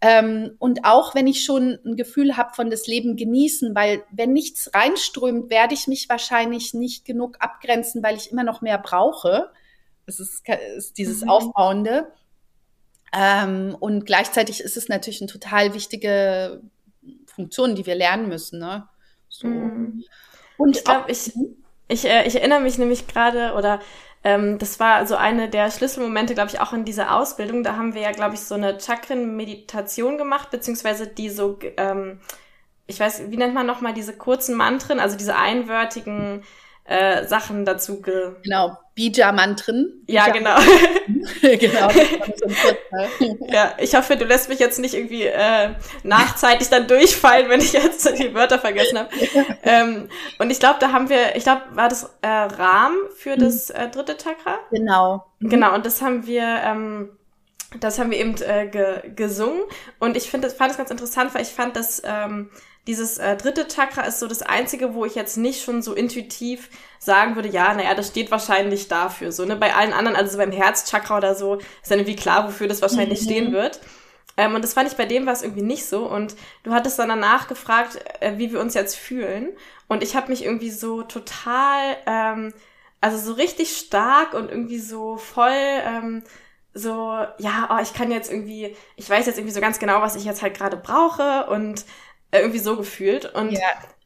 [0.00, 4.32] Ähm, und auch wenn ich schon ein Gefühl habe von das Leben genießen, weil wenn
[4.32, 9.50] nichts reinströmt, werde ich mich wahrscheinlich nicht genug abgrenzen, weil ich immer noch mehr brauche.
[10.06, 10.42] Es ist,
[10.76, 11.28] ist dieses mhm.
[11.28, 12.12] Aufbauende.
[13.16, 16.62] Ähm, und gleichzeitig ist es natürlich eine total wichtige
[17.26, 18.58] Funktion, die wir lernen müssen.
[18.58, 18.88] Ne?
[19.28, 19.46] So.
[19.46, 20.04] Mhm.
[20.56, 21.32] Und ich glaube, ich,
[21.88, 23.80] ich, äh, ich erinnere mich nämlich gerade, oder
[24.24, 27.62] ähm, das war so eine der Schlüsselmomente, glaube ich, auch in dieser Ausbildung.
[27.62, 32.20] Da haben wir ja, glaube ich, so eine Chakren-Meditation gemacht, beziehungsweise die so, ähm,
[32.86, 36.42] ich weiß, wie nennt man nochmal diese kurzen Mantren, also diese einwörtigen
[36.84, 40.04] äh, Sachen dazu ge Genau, Bija-Mantren.
[40.06, 40.56] Ja, genau.
[41.42, 41.88] genau.
[43.48, 45.70] ja, ich hoffe, du lässt mich jetzt nicht irgendwie äh,
[46.02, 49.08] nachzeitig dann durchfallen, wenn ich jetzt die Wörter vergessen habe.
[49.62, 53.70] ähm, und ich glaube, da haben wir, ich glaube, war das äh, Rahmen für das
[53.70, 54.58] äh, dritte Chakra?
[54.70, 55.24] Genau.
[55.40, 55.48] Mhm.
[55.48, 57.10] Genau, und das haben wir ähm,
[57.80, 59.62] das haben wir eben äh, ge gesungen
[59.98, 62.50] und ich finde, fand es ganz interessant, weil ich fand, dass ähm,
[62.86, 66.68] dieses äh, dritte Chakra ist so das einzige, wo ich jetzt nicht schon so intuitiv
[66.98, 69.32] sagen würde, ja, naja, das steht wahrscheinlich dafür.
[69.32, 72.68] So, ne, bei allen anderen, also beim Herzchakra oder so, ist dann irgendwie klar, wofür
[72.68, 73.24] das wahrscheinlich mhm.
[73.24, 73.80] stehen wird.
[74.36, 76.06] Ähm, und das fand ich bei dem war es irgendwie nicht so.
[76.06, 79.48] Und du hattest dann danach gefragt, äh, wie wir uns jetzt fühlen.
[79.88, 82.52] Und ich habe mich irgendwie so total, ähm,
[83.00, 86.22] also so richtig stark und irgendwie so voll, ähm,
[86.74, 90.16] so, ja, oh, ich kann jetzt irgendwie, ich weiß jetzt irgendwie so ganz genau, was
[90.16, 91.84] ich jetzt halt gerade brauche und
[92.32, 93.32] äh, irgendwie so gefühlt.
[93.32, 93.60] Und ja.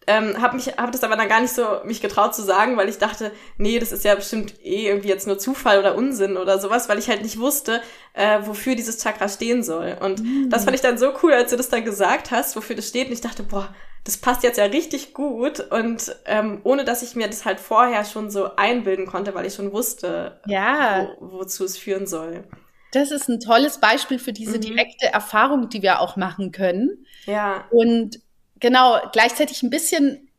[0.07, 2.91] ähm, habe mich, habe das aber dann gar nicht so mich getraut zu sagen, weil
[2.91, 6.59] ich dachte, nee, das ist ja bestimmt eh irgendwie jetzt nur Zufall oder Unsinn oder
[6.59, 7.81] sowas, weil ich halt nicht wusste,
[8.13, 9.97] äh, wofür dieses Chakra stehen soll.
[10.01, 10.51] Und mhm.
[10.51, 13.07] das fand ich dann so cool, als du das dann gesagt hast, wofür das steht.
[13.07, 13.75] Und ich dachte, boah,
[14.09, 18.07] das passt jetzt ja richtig gut und ähm, ohne dass ich mir das halt vorher
[18.07, 21.11] schon so einbilden konnte, weil ich schon wusste, ja.
[21.21, 22.45] wo, wozu es führen soll.
[22.93, 24.63] Das ist ein tolles Beispiel für diese mhm.
[24.63, 27.05] direkte Erfahrung, die wir auch machen können.
[27.27, 27.67] Ja.
[27.71, 28.21] Und
[28.61, 30.31] genau, gleichzeitig ein bisschen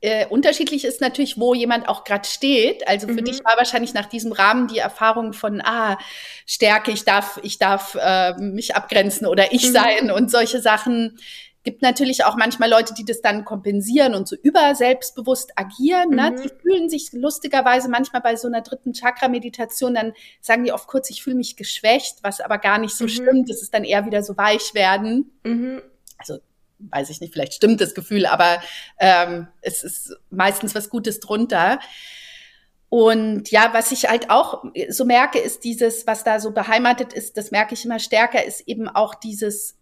[0.00, 2.88] äh, unterschiedlich ist natürlich, wo jemand auch gerade steht.
[2.88, 3.24] Also für mhm.
[3.24, 5.98] dich war wahrscheinlich nach diesem Rahmen die Erfahrung von, ah,
[6.46, 9.72] Stärke, ich darf, ich darf äh, mich abgrenzen oder ich mhm.
[9.72, 11.18] sein und solche Sachen
[11.64, 16.10] gibt natürlich auch manchmal Leute, die das dann kompensieren und so überselbstbewusst agieren.
[16.10, 16.30] Ne?
[16.30, 16.42] Mhm.
[16.42, 21.10] Die fühlen sich lustigerweise manchmal bei so einer dritten Chakra-Meditation, dann sagen die oft kurz,
[21.10, 23.08] ich fühle mich geschwächt, was aber gar nicht so mhm.
[23.08, 23.50] stimmt.
[23.50, 25.32] Das ist dann eher wieder so weich werden.
[25.44, 25.82] Mhm.
[26.16, 26.38] Also
[26.78, 28.62] weiß ich nicht, vielleicht stimmt das Gefühl, aber
[28.98, 31.80] ähm, es ist meistens was Gutes drunter.
[32.88, 37.36] Und ja, was ich halt auch so merke, ist dieses, was da so beheimatet ist,
[37.36, 39.77] das merke ich immer stärker, ist eben auch dieses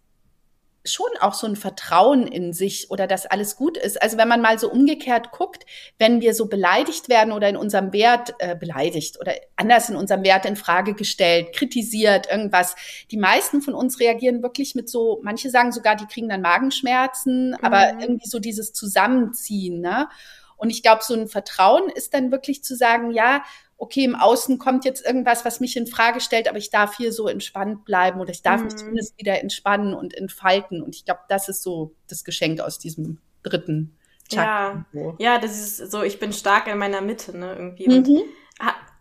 [0.91, 4.01] schon auch so ein Vertrauen in sich oder dass alles gut ist.
[4.01, 5.65] Also wenn man mal so umgekehrt guckt,
[5.97, 10.23] wenn wir so beleidigt werden oder in unserem Wert äh, beleidigt oder anders in unserem
[10.23, 12.75] Wert in Frage gestellt, kritisiert, irgendwas.
[13.11, 17.49] Die meisten von uns reagieren wirklich mit so, manche sagen sogar, die kriegen dann Magenschmerzen,
[17.49, 17.57] mhm.
[17.61, 19.81] aber irgendwie so dieses Zusammenziehen.
[19.81, 20.07] Ne?
[20.57, 23.43] Und ich glaube, so ein Vertrauen ist dann wirklich zu sagen, ja,
[23.77, 27.13] okay, im Außen kommt jetzt irgendwas, was mich in Frage stellt, aber ich darf hier
[27.13, 28.65] so entspannt bleiben oder ich darf mhm.
[28.65, 30.81] mich zumindest wieder entspannen und entfalten.
[30.81, 33.95] Und ich glaube, das ist so das Geschenk aus diesem dritten
[34.29, 34.85] Chakra.
[34.93, 37.87] Ja, ja, das ist so, ich bin stark in meiner Mitte, ne, irgendwie.
[37.87, 38.23] Und mhm.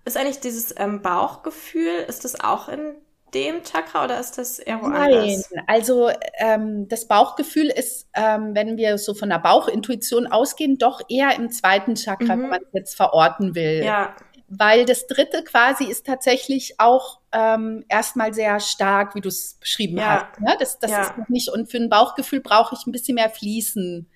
[0.04, 2.96] ist eigentlich dieses ähm, Bauchgefühl, ist das auch in
[3.34, 5.50] dem Chakra oder ist das eher woanders?
[5.50, 11.00] Nein, also ähm, das Bauchgefühl ist, ähm, wenn wir so von der Bauchintuition ausgehen, doch
[11.08, 12.42] eher im zweiten Chakra, mhm.
[12.42, 13.82] wenn man es jetzt verorten will.
[13.82, 14.14] Ja
[14.48, 19.98] weil das dritte quasi ist tatsächlich auch ähm, erstmal sehr stark, wie du es beschrieben
[19.98, 20.28] ja.
[20.30, 20.40] hast.
[20.40, 20.56] Ne?
[20.58, 21.02] Das, das ja.
[21.02, 24.08] ist noch nicht, und für ein Bauchgefühl brauche ich ein bisschen mehr Fließen.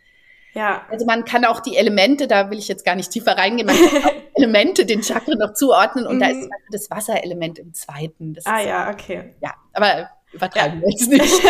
[0.52, 0.82] Ja.
[0.90, 3.76] Also man kann auch die Elemente, da will ich jetzt gar nicht tiefer reingehen, man
[3.76, 6.20] kann auch Elemente den Chakren noch zuordnen und mhm.
[6.20, 8.34] da ist das Wasserelement im zweiten.
[8.34, 9.34] Das ah ja, okay.
[9.40, 10.86] Ja, aber übertreiben ja.
[10.86, 11.42] wir jetzt nicht.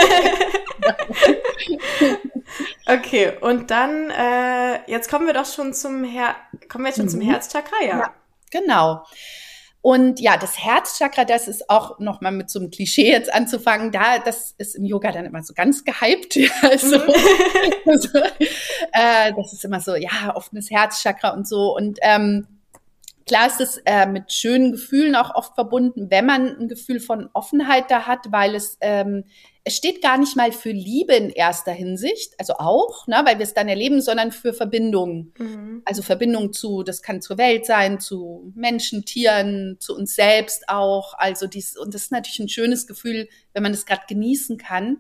[2.87, 6.35] okay, und dann, äh, jetzt kommen wir doch schon zum Her
[6.71, 7.11] kommen wir jetzt schon mhm.
[7.11, 7.99] zum Herzchakra, ja.
[7.99, 8.15] ja.
[8.51, 9.05] Genau.
[9.83, 14.19] Und ja, das Herzchakra, das ist auch nochmal mit so einem Klischee jetzt anzufangen, da,
[14.19, 16.39] das ist im Yoga dann immer so ganz gehypt.
[16.63, 17.15] Also, mhm.
[17.87, 18.19] also
[18.93, 21.75] äh, das ist immer so, ja, offenes Herzchakra und so.
[21.75, 22.47] Und ähm,
[23.31, 27.31] Klar ist es äh, mit schönen Gefühlen auch oft verbunden, wenn man ein Gefühl von
[27.33, 29.23] Offenheit da hat, weil es ähm,
[29.71, 33.45] es steht gar nicht mal für Liebe in erster Hinsicht, also auch, ne, weil wir
[33.45, 35.33] es dann erleben, sondern für Verbindung.
[35.39, 35.83] Mhm.
[35.85, 41.15] Also Verbindung zu, das kann zur Welt sein, zu Menschen, Tieren, zu uns selbst auch.
[41.15, 44.99] Also dies, und das ist natürlich ein schönes Gefühl, wenn man das gerade genießen kann.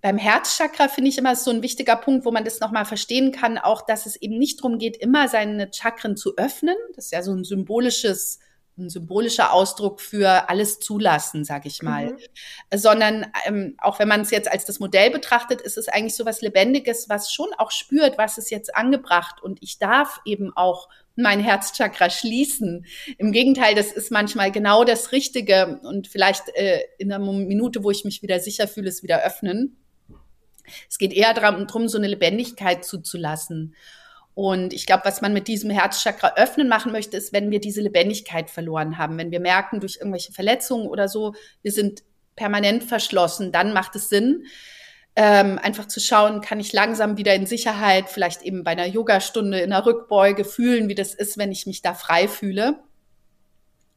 [0.00, 3.58] Beim Herzchakra finde ich immer so ein wichtiger Punkt, wo man das nochmal verstehen kann,
[3.58, 6.76] auch, dass es eben nicht darum geht, immer seine Chakren zu öffnen.
[6.96, 8.40] Das ist ja so ein symbolisches
[8.78, 12.12] ein symbolischer Ausdruck für alles zulassen, sag ich mal.
[12.12, 12.18] Mhm.
[12.78, 16.24] Sondern ähm, auch wenn man es jetzt als das Modell betrachtet, ist es eigentlich so
[16.24, 19.42] was Lebendiges, was schon auch spürt, was ist jetzt angebracht.
[19.42, 22.86] Und ich darf eben auch mein Herzchakra schließen.
[23.18, 25.80] Im Gegenteil, das ist manchmal genau das Richtige.
[25.82, 29.76] Und vielleicht äh, in einer Minute, wo ich mich wieder sicher fühle, es wieder öffnen.
[30.88, 33.74] Es geht eher darum, so eine Lebendigkeit zuzulassen.
[34.38, 37.80] Und ich glaube, was man mit diesem Herzchakra öffnen machen möchte, ist, wenn wir diese
[37.80, 42.04] Lebendigkeit verloren haben, wenn wir merken durch irgendwelche Verletzungen oder so, wir sind
[42.36, 44.44] permanent verschlossen, dann macht es Sinn,
[45.16, 49.58] ähm, einfach zu schauen, kann ich langsam wieder in Sicherheit, vielleicht eben bei einer Yogastunde
[49.58, 52.78] in der Rückbeuge fühlen, wie das ist, wenn ich mich da frei fühle.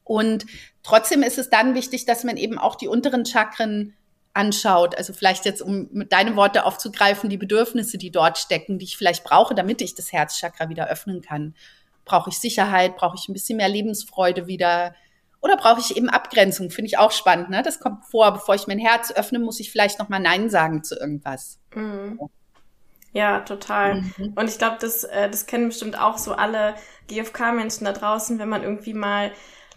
[0.04, 0.48] Und
[0.82, 3.94] trotzdem ist es dann wichtig, dass man eben auch die unteren Chakren
[4.34, 8.86] anschaut, also vielleicht jetzt, um mit deinen Worte aufzugreifen, die Bedürfnisse, die dort stecken, die
[8.86, 11.56] ich vielleicht brauche, damit ich das Herzchakra wieder öffnen kann.
[12.06, 12.96] Brauche ich Sicherheit?
[12.96, 14.96] Brauche ich ein bisschen mehr Lebensfreude wieder?
[15.42, 16.70] Oder brauche ich eben Abgrenzung?
[16.70, 17.50] Finde ich auch spannend.
[17.50, 17.62] Ne?
[17.64, 20.84] Das kommt vor, bevor ich mein Herz öffne, muss ich vielleicht noch mal Nein sagen
[20.84, 21.60] zu irgendwas.
[21.76, 22.20] Mhm.
[23.14, 24.02] Ja, total.
[24.02, 24.34] Mhm.
[24.36, 26.76] Und ich glaube, das, äh, das kennen bestimmt auch so alle
[27.08, 29.32] GFK-Menschen da draußen, wenn man irgendwie mal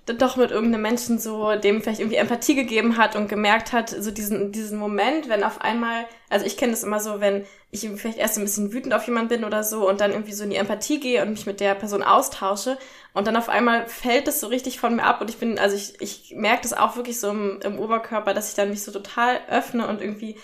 [0.06, 4.10] doch mit irgendeinem Menschen so dem vielleicht irgendwie Empathie gegeben hat und gemerkt hat, so
[4.10, 8.18] diesen, diesen Moment, wenn auf einmal, also ich kenne das immer so, wenn ich vielleicht
[8.18, 10.56] erst ein bisschen wütend auf jemanden bin oder so und dann irgendwie so in die
[10.56, 12.76] Empathie gehe und mich mit der Person austausche
[13.14, 15.74] und dann auf einmal fällt das so richtig von mir ab und ich bin, also
[15.74, 18.92] ich, ich merke das auch wirklich so im, im Oberkörper, dass ich dann mich so
[18.92, 20.36] total öffne und irgendwie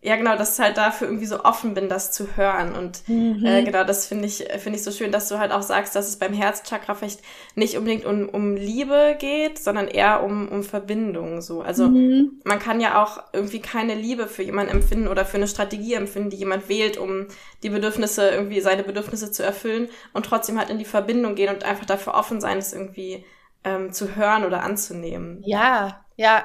[0.00, 2.74] ja, genau, dass ich halt dafür irgendwie so offen bin, das zu hören.
[2.76, 3.44] Und mhm.
[3.44, 6.08] äh, genau, das finde ich, finde ich so schön, dass du halt auch sagst, dass
[6.08, 7.20] es beim Herzchakra vielleicht
[7.56, 11.40] nicht unbedingt um, um Liebe geht, sondern eher um, um Verbindung.
[11.40, 11.62] So.
[11.62, 12.40] Also mhm.
[12.44, 16.30] man kann ja auch irgendwie keine Liebe für jemanden empfinden oder für eine Strategie empfinden,
[16.30, 17.26] die jemand wählt, um
[17.64, 21.64] die Bedürfnisse, irgendwie seine Bedürfnisse zu erfüllen und trotzdem halt in die Verbindung gehen und
[21.64, 23.24] einfach dafür offen sein, es irgendwie
[23.64, 25.42] ähm, zu hören oder anzunehmen.
[25.44, 26.44] Ja, ja,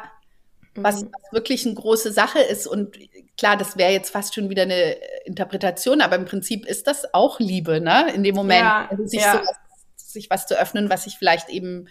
[0.75, 1.11] was, mhm.
[1.11, 2.67] was wirklich eine große Sache ist.
[2.67, 2.97] Und
[3.37, 7.39] klar, das wäre jetzt fast schon wieder eine Interpretation, aber im Prinzip ist das auch
[7.39, 8.11] Liebe, ne?
[8.13, 9.33] In dem Moment, ja, also sich, ja.
[9.33, 9.55] sowas,
[9.95, 11.87] sich was zu öffnen, was ich vielleicht eben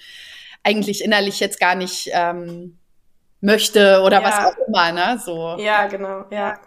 [0.62, 2.78] eigentlich innerlich jetzt gar nicht ähm,
[3.40, 4.24] möchte oder ja.
[4.24, 5.20] was auch immer, ne?
[5.24, 5.56] So.
[5.58, 6.58] Ja, genau, ja.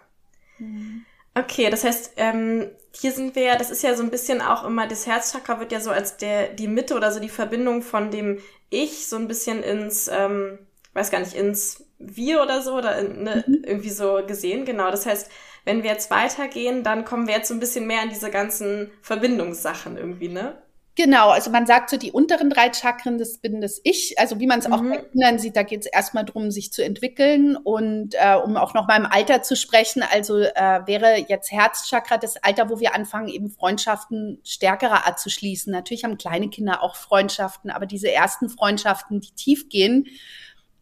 [0.58, 1.04] Mhm.
[1.34, 4.64] Okay, das heißt, ähm, hier sind wir ja, das ist ja so ein bisschen auch
[4.64, 8.10] immer, das Herzchakra wird ja so als der, die Mitte oder so die Verbindung von
[8.10, 10.58] dem Ich so ein bisschen ins, ähm,
[10.94, 13.62] weiß gar nicht, ins wir oder so oder ne, mhm.
[13.64, 14.64] irgendwie so gesehen.
[14.64, 14.90] Genau.
[14.90, 15.30] Das heißt,
[15.64, 18.90] wenn wir jetzt weitergehen, dann kommen wir jetzt so ein bisschen mehr in diese ganzen
[19.02, 20.62] Verbindungssachen irgendwie, ne?
[20.98, 24.18] Genau, also man sagt so, die unteren drei Chakren, das bin das Ich.
[24.18, 24.72] Also wie man es mhm.
[24.72, 27.54] auch bei Kindern sieht, da geht es erstmal darum, sich zu entwickeln.
[27.54, 32.16] Und äh, um auch noch mal im Alter zu sprechen, also äh, wäre jetzt Herzchakra
[32.16, 35.70] das Alter, wo wir anfangen, eben Freundschaften stärkerer Art zu schließen.
[35.70, 40.06] Natürlich haben kleine Kinder auch Freundschaften, aber diese ersten Freundschaften, die tief gehen,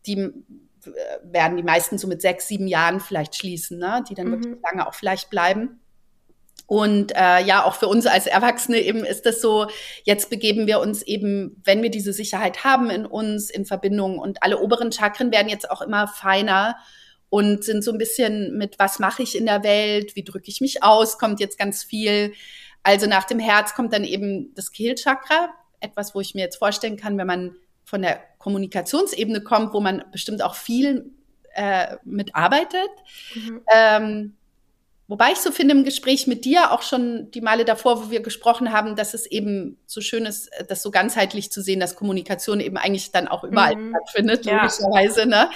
[0.07, 0.33] die äh,
[1.23, 4.05] werden die meisten so mit sechs, sieben Jahren vielleicht schließen, ne?
[4.09, 4.33] die dann mhm.
[4.33, 5.81] wirklich lange auch vielleicht bleiben.
[6.67, 9.67] Und äh, ja, auch für uns als Erwachsene eben ist das so,
[10.05, 14.43] jetzt begeben wir uns eben, wenn wir diese Sicherheit haben in uns, in Verbindung und
[14.43, 16.77] alle oberen Chakren werden jetzt auch immer feiner
[17.29, 20.61] und sind so ein bisschen mit, was mache ich in der Welt, wie drücke ich
[20.61, 22.33] mich aus, kommt jetzt ganz viel.
[22.83, 26.97] Also nach dem Herz kommt dann eben das Kehlchakra, etwas, wo ich mir jetzt vorstellen
[26.97, 31.13] kann, wenn man von der Kommunikationsebene kommt, wo man bestimmt auch viel
[31.55, 32.91] äh, mitarbeitet.
[33.35, 33.63] Mhm.
[33.73, 34.37] Ähm,
[35.07, 38.23] Wobei ich so finde im Gespräch mit dir, auch schon die Male davor, wo wir
[38.23, 42.59] gesprochen haben, dass es eben so schön ist, das so ganzheitlich zu sehen, dass Kommunikation
[42.59, 43.91] eben eigentlich dann auch überall mhm.
[43.91, 44.63] stattfindet, ja.
[44.63, 45.27] logischerweise.
[45.27, 45.51] Ne?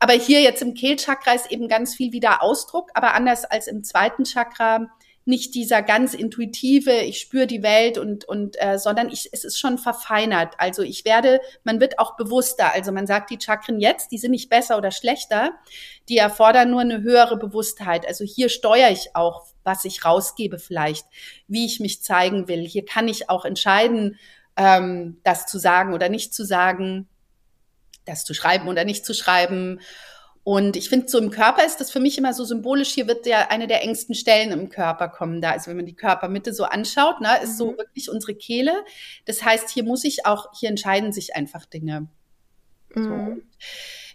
[0.00, 3.84] Aber hier jetzt im Kehlchakra ist eben ganz viel wieder Ausdruck, aber anders als im
[3.84, 4.88] zweiten Chakra
[5.26, 9.58] nicht dieser ganz intuitive, ich spüre die Welt und, und äh, sondern ich, es ist
[9.58, 10.54] schon verfeinert.
[10.58, 12.72] Also ich werde, man wird auch bewusster.
[12.72, 15.50] Also man sagt, die Chakren jetzt, die sind nicht besser oder schlechter,
[16.08, 18.06] die erfordern nur eine höhere Bewusstheit.
[18.06, 21.06] Also hier steuere ich auch, was ich rausgebe vielleicht,
[21.48, 22.64] wie ich mich zeigen will.
[22.64, 24.20] Hier kann ich auch entscheiden,
[24.56, 27.08] ähm, das zu sagen oder nicht zu sagen,
[28.04, 29.80] das zu schreiben oder nicht zu schreiben.
[30.46, 32.90] Und ich finde, so im Körper ist das für mich immer so symbolisch.
[32.90, 35.50] Hier wird ja eine der engsten Stellen im Körper kommen da.
[35.50, 37.56] Also wenn man die Körpermitte so anschaut, ne, ist mhm.
[37.56, 38.72] so wirklich unsere Kehle.
[39.24, 42.06] Das heißt, hier muss ich auch, hier entscheiden sich einfach Dinge.
[42.94, 43.02] Mhm.
[43.02, 43.42] So.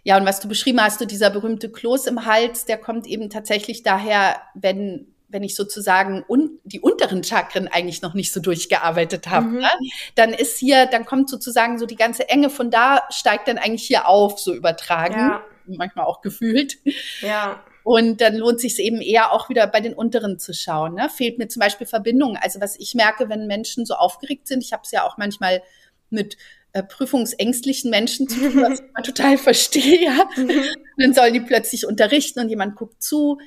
[0.04, 3.28] Ja, und was du beschrieben hast, du dieser berühmte Kloß im Hals, der kommt eben
[3.28, 9.28] tatsächlich daher, wenn wenn ich sozusagen un die unteren Chakren eigentlich noch nicht so durchgearbeitet
[9.28, 9.58] habe, mhm.
[9.58, 9.70] ne?
[10.14, 13.86] dann ist hier, dann kommt sozusagen so die ganze Enge von da steigt dann eigentlich
[13.86, 15.18] hier auf, so übertragen.
[15.18, 16.78] Ja manchmal auch gefühlt.
[17.20, 17.62] Ja.
[17.84, 20.94] Und dann lohnt sich eben eher auch wieder bei den unteren zu schauen.
[20.94, 21.08] Ne?
[21.08, 22.36] Fehlt mir zum Beispiel Verbindung.
[22.36, 25.62] Also was ich merke, wenn Menschen so aufgeregt sind, ich habe es ja auch manchmal
[26.10, 26.36] mit
[26.72, 30.04] äh, prüfungsängstlichen Menschen zu tun, was ich total verstehe.
[30.04, 30.28] Ja?
[30.36, 30.62] Mhm.
[30.98, 33.38] Dann sollen die plötzlich unterrichten und jemand guckt zu.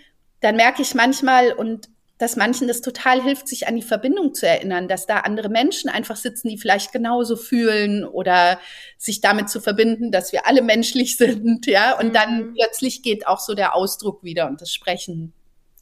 [0.41, 4.47] Dann merke ich manchmal, und dass manchen das total hilft, sich an die Verbindung zu
[4.47, 8.57] erinnern, dass da andere Menschen einfach sitzen, die vielleicht genauso fühlen oder
[8.97, 11.99] sich damit zu verbinden, dass wir alle menschlich sind, ja.
[11.99, 12.13] Und mhm.
[12.13, 15.33] dann plötzlich geht auch so der Ausdruck wieder und das Sprechen.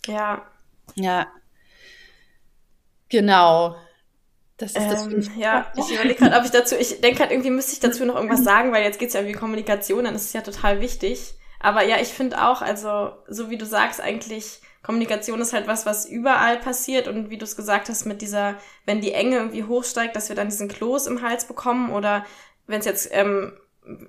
[0.07, 0.43] Ja.
[0.95, 1.27] Ja.
[3.09, 3.75] Genau.
[4.57, 5.05] Das ist das.
[5.05, 8.05] Ähm, ja, ich überlege gerade, ob ich dazu, ich denke halt, irgendwie müsste ich dazu
[8.05, 10.79] noch irgendwas sagen, weil jetzt geht es ja um Kommunikation, dann ist es ja total
[10.79, 11.33] wichtig.
[11.59, 15.85] Aber ja, ich finde auch, also, so wie du sagst, eigentlich Kommunikation ist halt was,
[15.85, 19.63] was überall passiert und wie du es gesagt hast, mit dieser, wenn die Enge irgendwie
[19.63, 22.25] hochsteigt, dass wir dann diesen Kloß im Hals bekommen oder
[22.67, 23.53] wenn es jetzt ähm,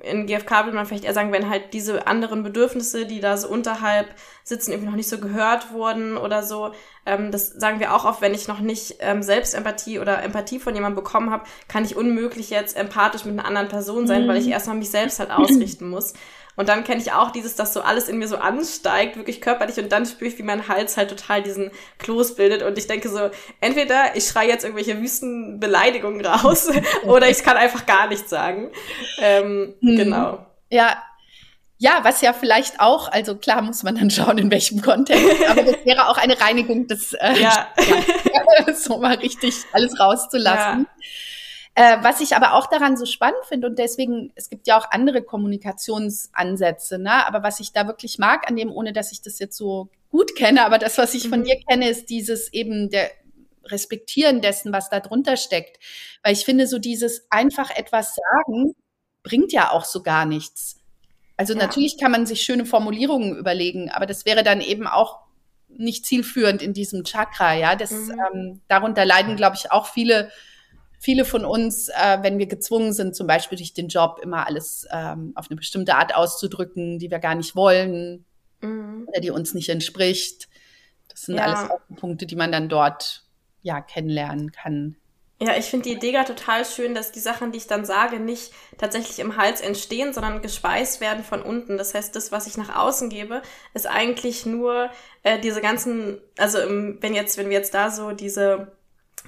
[0.03, 3.49] in GFK würde man vielleicht eher sagen, wenn halt diese anderen Bedürfnisse, die da so
[3.49, 4.07] unterhalb
[4.45, 6.73] sitzen, irgendwie noch nicht so gehört wurden oder so.
[7.07, 10.75] Ähm, das sagen wir auch oft, wenn ich noch nicht ähm, Selbstempathie oder Empathie von
[10.75, 14.29] jemandem bekommen habe, kann ich unmöglich jetzt empathisch mit einer anderen Person sein, mhm.
[14.29, 16.15] weil ich erstmal mich selbst halt ausrichten muss.
[16.57, 19.79] Und dann kenne ich auch dieses, dass so alles in mir so ansteigt, wirklich körperlich,
[19.79, 22.63] und dann spüre ich, wie mein Hals halt total diesen Kloß bildet.
[22.63, 26.71] Und ich denke so, entweder ich schreie jetzt irgendwelche wüsten Beleidigungen raus
[27.05, 28.71] oder ich kann einfach gar nichts sagen.
[29.19, 29.97] Ähm, hm.
[29.97, 30.47] Genau.
[30.71, 31.03] Ja,
[31.77, 35.63] ja, was ja vielleicht auch, also klar muss man dann schauen, in welchem Kontext, aber
[35.65, 37.69] das wäre auch eine Reinigung des, äh, ja.
[38.75, 40.87] so mal richtig alles rauszulassen.
[40.87, 41.05] Ja.
[41.77, 44.91] Äh, was ich aber auch daran so spannend finde und deswegen, es gibt ja auch
[44.93, 47.27] andere Kommunikationsansätze, ne?
[47.27, 50.37] aber was ich da wirklich mag an dem, ohne dass ich das jetzt so gut
[50.37, 51.31] kenne, aber das, was ich mhm.
[51.31, 53.11] von dir kenne, ist dieses eben der
[53.67, 55.79] Respektieren dessen, was da drunter steckt.
[56.23, 58.75] Weil ich finde, so dieses einfach etwas sagen,
[59.25, 60.79] bringt ja auch so gar nichts.
[61.37, 61.61] Also ja.
[61.61, 65.19] natürlich kann man sich schöne Formulierungen überlegen, aber das wäre dann eben auch
[65.69, 67.75] nicht zielführend in diesem Chakra, ja.
[67.75, 68.21] Das, mhm.
[68.33, 70.31] ähm, darunter leiden, glaube ich, auch viele
[71.05, 74.87] viele von uns, äh, wenn wir gezwungen sind, zum Beispiel durch den Job immer alles
[74.91, 78.25] ähm, auf eine bestimmte Art auszudrücken, die wir gar nicht wollen
[78.63, 79.07] mhm.
[79.07, 80.49] oder die uns nicht entspricht.
[81.11, 81.45] Das sind ja.
[81.45, 83.23] alles auch Punkte, die man dann dort
[83.61, 84.97] ja kennenlernen kann.
[85.41, 88.19] Ja, ich finde die Idee gar total schön, dass die Sachen, die ich dann sage,
[88.19, 91.77] nicht tatsächlich im Hals entstehen, sondern gespeist werden von unten.
[91.77, 93.43] Das heißt, das, was ich nach außen gebe,
[93.75, 94.89] ist eigentlich nur
[95.23, 98.73] äh, diese ganzen, also im, wenn jetzt, wenn wir jetzt da so diese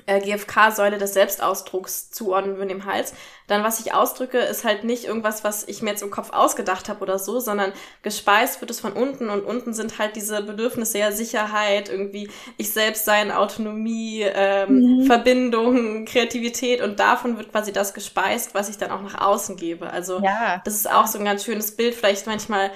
[0.07, 3.15] äh, GFK-Säule des Selbstausdrucks zuordnen würden im Hals,
[3.47, 6.89] dann was ich ausdrücke, ist halt nicht irgendwas, was ich mir jetzt im Kopf ausgedacht
[6.89, 7.73] habe oder so, sondern
[8.03, 12.73] gespeist wird es von unten und unten sind halt diese Bedürfnisse ja Sicherheit, irgendwie ich
[12.73, 15.07] selbst sein, Autonomie, ähm, mhm.
[15.07, 19.91] Verbindung, Kreativität und davon wird quasi das gespeist, was ich dann auch nach außen gebe.
[19.91, 20.61] Also ja.
[20.65, 22.71] das ist auch so ein ganz schönes Bild, vielleicht manchmal,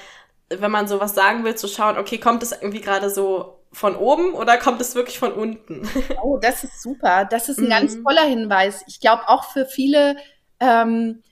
[0.48, 4.34] wenn man sowas sagen will, zu schauen, okay, kommt es irgendwie gerade so von oben
[4.34, 5.88] oder kommt es wirklich von unten?
[6.22, 7.24] Oh, das ist super.
[7.24, 7.70] Das ist ein mhm.
[7.70, 8.84] ganz toller Hinweis.
[8.86, 10.16] Ich glaube auch für viele,
[10.58, 11.22] ähm,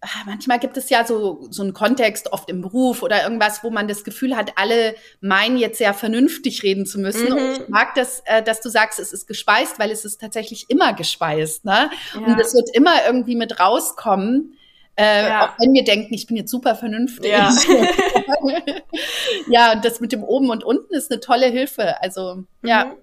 [0.00, 3.70] ah, manchmal gibt es ja so, so einen Kontext, oft im Beruf oder irgendwas, wo
[3.70, 7.28] man das Gefühl hat, alle meinen jetzt sehr vernünftig reden zu müssen.
[7.28, 7.32] Mhm.
[7.32, 10.66] Und ich mag das, äh, dass du sagst, es ist gespeist, weil es ist tatsächlich
[10.68, 11.64] immer gespeist.
[11.64, 11.90] Ne?
[12.14, 12.20] Ja.
[12.20, 14.57] Und es wird immer irgendwie mit rauskommen.
[14.98, 15.46] Äh, ja.
[15.46, 17.30] Auch wenn wir denken, ich bin jetzt super vernünftig.
[17.30, 17.54] Ja.
[19.48, 22.02] ja, und das mit dem oben und unten ist eine tolle Hilfe.
[22.02, 22.96] Also, ja.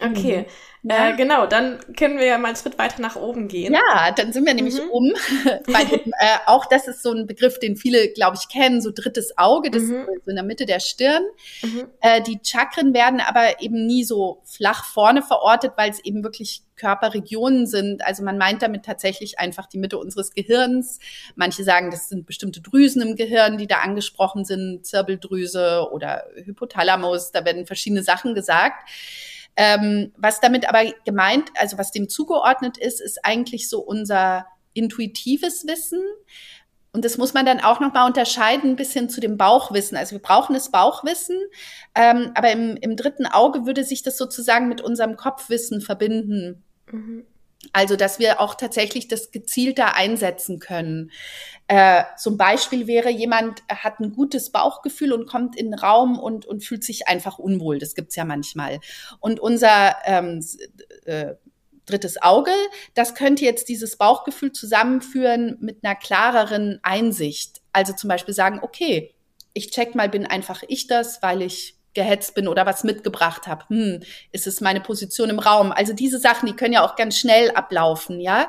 [0.00, 0.10] Mhm.
[0.10, 0.38] Okay.
[0.38, 0.46] Mhm.
[0.88, 1.10] Ja.
[1.10, 3.74] Äh, genau, dann können wir ja mal einen Schritt weiter nach oben gehen.
[3.74, 4.90] Ja, dann sind wir nämlich mhm.
[4.90, 5.04] um.
[5.66, 9.36] Weil äh, auch das ist so ein Begriff, den viele, glaube ich, kennen, so drittes
[9.36, 9.96] Auge, das mhm.
[9.96, 11.24] ist so in der Mitte der Stirn.
[11.62, 11.88] Mhm.
[12.00, 16.62] Äh, die Chakren werden aber eben nie so flach vorne verortet, weil es eben wirklich
[16.76, 18.06] Körperregionen sind.
[18.06, 21.00] Also man meint damit tatsächlich einfach die Mitte unseres Gehirns.
[21.34, 27.32] Manche sagen, das sind bestimmte Drüsen im Gehirn, die da angesprochen sind, Zirbeldrüse oder Hypothalamus,
[27.32, 28.88] da werden verschiedene Sachen gesagt.
[29.56, 35.66] Ähm, was damit aber gemeint, also was dem zugeordnet ist, ist eigentlich so unser intuitives
[35.66, 36.02] Wissen.
[36.92, 39.96] Und das muss man dann auch nochmal unterscheiden ein bisschen zu dem Bauchwissen.
[39.96, 41.38] Also wir brauchen das Bauchwissen,
[41.94, 46.62] ähm, aber im, im dritten Auge würde sich das sozusagen mit unserem Kopfwissen verbinden.
[46.90, 47.24] Mhm.
[47.72, 51.10] Also, dass wir auch tatsächlich das gezielter einsetzen können.
[51.68, 56.46] Äh, zum Beispiel wäre jemand hat ein gutes Bauchgefühl und kommt in den Raum und,
[56.46, 57.78] und fühlt sich einfach unwohl.
[57.78, 58.80] Das gibt's ja manchmal.
[59.20, 60.44] Und unser ähm,
[61.06, 61.34] äh,
[61.86, 62.52] drittes Auge,
[62.94, 67.62] das könnte jetzt dieses Bauchgefühl zusammenführen mit einer klareren Einsicht.
[67.72, 69.14] Also zum Beispiel sagen, okay,
[69.54, 73.64] ich check mal, bin einfach ich das, weil ich gehetzt bin oder was mitgebracht habe.
[73.68, 75.72] Hm, ist es meine Position im Raum?
[75.72, 78.48] Also diese Sachen, die können ja auch ganz schnell ablaufen, ja.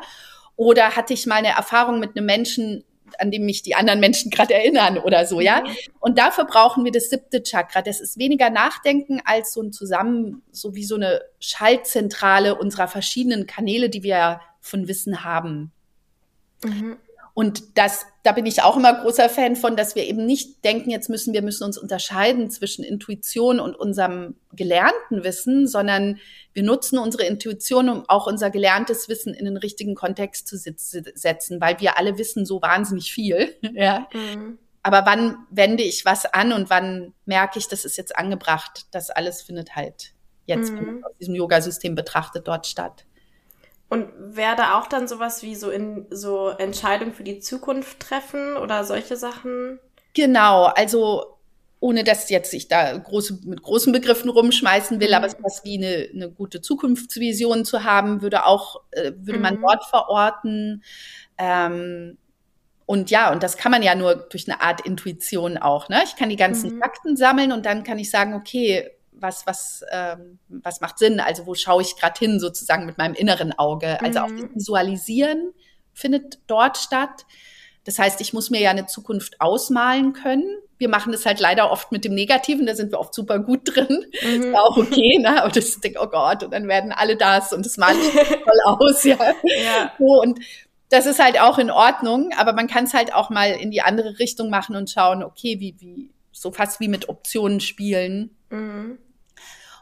[0.56, 2.84] Oder hatte ich mal eine Erfahrung mit einem Menschen,
[3.20, 5.62] an dem mich die anderen Menschen gerade erinnern oder so, ja.
[5.62, 5.76] Mhm.
[6.00, 7.82] Und dafür brauchen wir das siebte Chakra.
[7.82, 13.48] Das ist weniger Nachdenken als so ein Zusammen, so wie so eine Schaltzentrale unserer verschiedenen
[13.48, 15.72] Kanäle, die wir von Wissen haben.
[16.64, 16.98] Mhm.
[17.38, 20.90] Und das, da bin ich auch immer großer Fan von, dass wir eben nicht denken,
[20.90, 26.18] jetzt müssen wir müssen uns unterscheiden zwischen Intuition und unserem gelernten Wissen, sondern
[26.54, 31.62] wir nutzen unsere Intuition, um auch unser gelerntes Wissen in den richtigen Kontext zu setzen,
[31.62, 33.56] weil wir alle wissen so wahnsinnig viel.
[33.76, 34.08] ja.
[34.14, 34.58] Mhm.
[34.82, 38.88] Aber wann wende ich was an und wann merke ich, das ist jetzt angebracht?
[38.90, 40.14] Das alles findet halt
[40.48, 41.04] jetzt mhm.
[41.06, 43.06] aus diesem Yoga-System betrachtet dort statt.
[43.90, 48.84] Und werde auch dann sowas wie so in so Entscheidungen für die Zukunft treffen oder
[48.84, 49.80] solche Sachen?
[50.14, 51.38] Genau, also
[51.80, 55.14] ohne dass jetzt ich da große, mit großen Begriffen rumschmeißen will, mhm.
[55.14, 59.44] aber was wie eine, eine gute Zukunftsvision zu haben, würde auch, äh, würde mhm.
[59.44, 60.84] man dort verorten.
[61.38, 62.18] Ähm,
[62.88, 65.90] und ja, und das kann man ja nur durch eine Art Intuition auch.
[65.90, 66.02] Ne?
[66.04, 66.80] Ich kann die ganzen mhm.
[66.80, 68.90] Fakten sammeln und dann kann ich sagen, okay,
[69.20, 71.20] was, was, ähm, was macht Sinn?
[71.20, 74.00] Also wo schaue ich gerade hin, sozusagen mit meinem inneren Auge?
[74.02, 74.26] Also mhm.
[74.26, 75.54] auch das Visualisieren
[75.94, 77.26] findet dort statt.
[77.84, 80.46] Das heißt, ich muss mir ja eine Zukunft ausmalen können.
[80.78, 83.62] Wir machen das halt leider oft mit dem Negativen, da sind wir oft super gut
[83.64, 84.06] drin.
[84.22, 84.44] Mhm.
[84.44, 85.44] Ist auch okay, ne?
[85.46, 89.04] Und ich denke, oh Gott, und dann werden alle das und das malt voll aus,
[89.04, 89.18] ja.
[89.18, 89.92] ja.
[89.98, 90.40] So, und
[90.90, 93.82] das ist halt auch in Ordnung, aber man kann es halt auch mal in die
[93.82, 98.36] andere Richtung machen und schauen, okay, wie, wie, so fast wie mit Optionen spielen.
[98.50, 98.98] Mhm.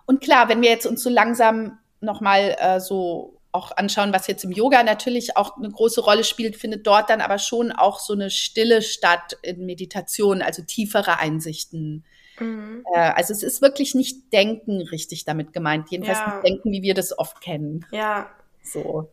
[0.06, 4.44] Und klar, wenn wir jetzt uns so langsam nochmal äh, so auch anschauen, was jetzt
[4.44, 8.14] im Yoga natürlich auch eine große Rolle spielt, findet dort dann aber schon auch so
[8.14, 12.04] eine Stille statt in Meditation, also tiefere Einsichten.
[12.40, 12.84] Mhm.
[12.94, 16.34] Äh, also es ist wirklich nicht Denken richtig damit gemeint, jedenfalls ja.
[16.34, 17.86] nicht Denken, wie wir das oft kennen.
[17.92, 18.30] Ja.
[18.62, 19.10] So.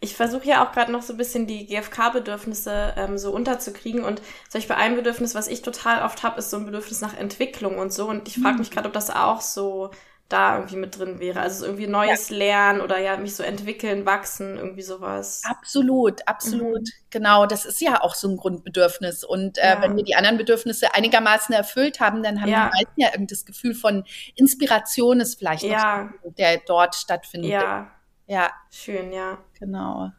[0.00, 4.04] Ich versuche ja auch gerade noch so ein bisschen die GFK-Bedürfnisse ähm, so unterzukriegen.
[4.04, 7.16] Und zum Beispiel ein Bedürfnis, was ich total oft habe, ist so ein Bedürfnis nach
[7.16, 8.08] Entwicklung und so.
[8.08, 8.60] Und ich frage mhm.
[8.60, 9.90] mich gerade, ob das auch so
[10.28, 11.40] da irgendwie mit drin wäre.
[11.40, 12.36] Also irgendwie Neues ja.
[12.36, 15.42] lernen oder ja, mich so entwickeln, wachsen, irgendwie sowas.
[15.44, 16.80] Absolut, absolut.
[16.80, 17.08] Mhm.
[17.10, 19.24] Genau, das ist ja auch so ein Grundbedürfnis.
[19.24, 19.82] Und äh, ja.
[19.82, 22.66] wenn wir die anderen Bedürfnisse einigermaßen erfüllt haben, dann haben ja.
[22.66, 24.04] die meisten ja irgendwie das Gefühl von
[24.34, 26.10] Inspiration ist vielleicht ja.
[26.22, 27.50] noch, der dort stattfindet.
[27.50, 27.90] Ja.
[28.26, 28.50] Ja.
[28.70, 29.38] Schön, ja.
[29.58, 30.10] Genau.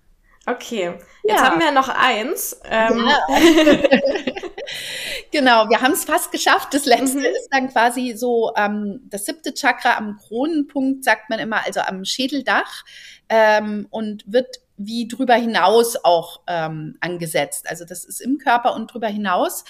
[0.48, 2.60] Okay, jetzt haben wir noch eins.
[2.64, 3.08] Ähm.
[5.32, 6.74] Genau, wir haben es fast geschafft.
[6.74, 7.26] Das letzte mhm.
[7.26, 12.04] ist dann quasi so ähm, das siebte Chakra am Kronenpunkt, sagt man immer, also am
[12.04, 12.84] Schädeldach
[13.30, 17.70] ähm, und wird wie drüber hinaus auch ähm, angesetzt.
[17.70, 19.66] Also das ist im Körper und drüber hinaus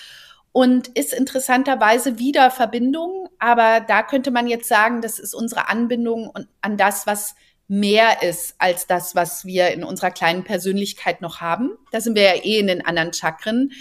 [0.51, 6.31] und ist interessanterweise wieder Verbindung, aber da könnte man jetzt sagen, das ist unsere Anbindung
[6.61, 7.35] an das, was
[7.67, 11.77] mehr ist als das, was wir in unserer kleinen Persönlichkeit noch haben.
[11.91, 13.71] Da sind wir ja eh in den anderen Chakren.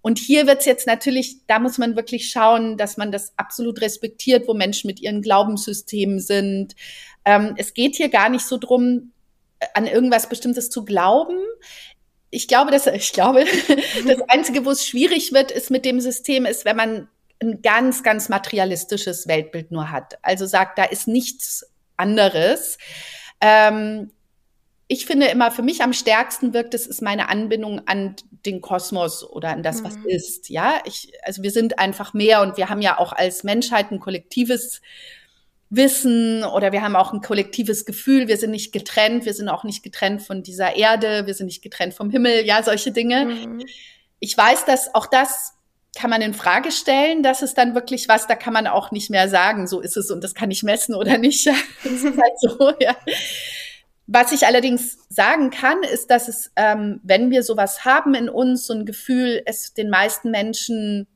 [0.00, 4.48] Und hier wird's jetzt natürlich, da muss man wirklich schauen, dass man das absolut respektiert,
[4.48, 6.74] wo Menschen mit ihren Glaubenssystemen sind.
[7.24, 9.12] Ähm, es geht hier gar nicht so drum,
[9.74, 11.38] an irgendwas Bestimmtes zu glauben
[12.30, 13.44] ich glaube, dass ich glaube,
[14.06, 17.08] das Einzige, wo es schwierig wird, ist mit dem System, ist, wenn man
[17.40, 20.18] ein ganz, ganz materialistisches Weltbild nur hat.
[20.22, 21.64] Also sagt, da ist nichts
[21.96, 22.78] anderes.
[23.40, 24.10] Ähm,
[24.88, 28.16] ich finde immer, für mich am stärksten wirkt es, ist meine Anbindung an
[28.46, 30.06] den Kosmos oder an das, was mhm.
[30.06, 30.48] ist.
[30.48, 34.00] Ja, ich, also wir sind einfach mehr und wir haben ja auch als Menschheit ein
[34.00, 34.80] kollektives
[35.68, 39.64] Wissen oder wir haben auch ein kollektives Gefühl, wir sind nicht getrennt, wir sind auch
[39.64, 43.26] nicht getrennt von dieser Erde, wir sind nicht getrennt vom Himmel, ja, solche Dinge.
[43.26, 43.66] Mhm.
[44.20, 45.52] Ich weiß, dass auch das
[45.94, 49.10] kann man in Frage stellen, das ist dann wirklich was, da kann man auch nicht
[49.10, 51.46] mehr sagen, so ist es und das kann ich messen oder nicht.
[51.84, 52.96] das ist halt so, ja.
[54.10, 58.66] Was ich allerdings sagen kann, ist, dass es, ähm, wenn wir sowas haben in uns,
[58.66, 61.06] so ein Gefühl, es den meisten Menschen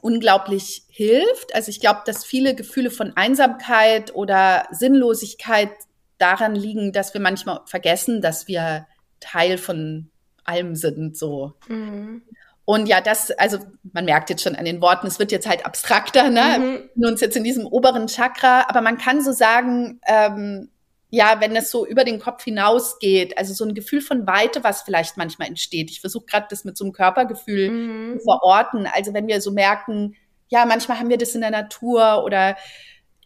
[0.00, 1.52] unglaublich hilft.
[1.52, 5.70] Also ich glaube, dass viele Gefühle von Einsamkeit oder Sinnlosigkeit
[6.18, 8.86] daran liegen, dass wir manchmal vergessen, dass wir
[9.18, 10.08] Teil von
[10.44, 11.54] allem sind, so.
[11.66, 12.22] Mhm.
[12.64, 13.58] Und ja, das, also
[13.92, 16.88] man merkt jetzt schon an den Worten, es wird jetzt halt abstrakter, ne?
[16.94, 17.04] Mhm.
[17.04, 20.70] Uns jetzt in diesem oberen Chakra, aber man kann so sagen, ähm,
[21.14, 24.80] ja, wenn es so über den Kopf hinausgeht, also so ein Gefühl von Weite, was
[24.80, 25.90] vielleicht manchmal entsteht.
[25.90, 28.18] Ich versuche gerade das mit so einem Körpergefühl mhm.
[28.18, 28.86] zu verorten.
[28.86, 30.16] Also wenn wir so merken,
[30.48, 32.56] ja, manchmal haben wir das in der Natur oder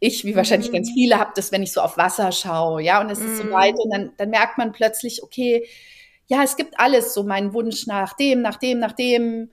[0.00, 0.74] ich, wie wahrscheinlich mhm.
[0.74, 3.26] ganz viele, habe das, wenn ich so auf Wasser schaue, ja, und es mhm.
[3.26, 3.52] ist so mhm.
[3.52, 5.64] weit und dann, dann merkt man plötzlich, okay,
[6.26, 9.52] ja, es gibt alles, so meinen Wunsch nach dem, nach dem, nach dem,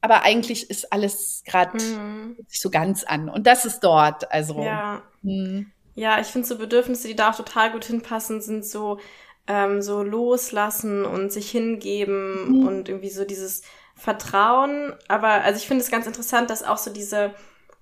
[0.00, 2.38] aber eigentlich ist alles gerade mhm.
[2.48, 4.62] sich so ganz an und das ist dort, also.
[4.62, 5.02] Ja.
[5.20, 5.66] Mh.
[5.94, 8.98] Ja, ich finde so Bedürfnisse, die da auch total gut hinpassen, sind so,
[9.46, 12.66] ähm, so loslassen und sich hingeben mhm.
[12.66, 13.62] und irgendwie so dieses
[13.94, 14.92] Vertrauen.
[15.08, 17.34] Aber also ich finde es ganz interessant, dass auch so diese,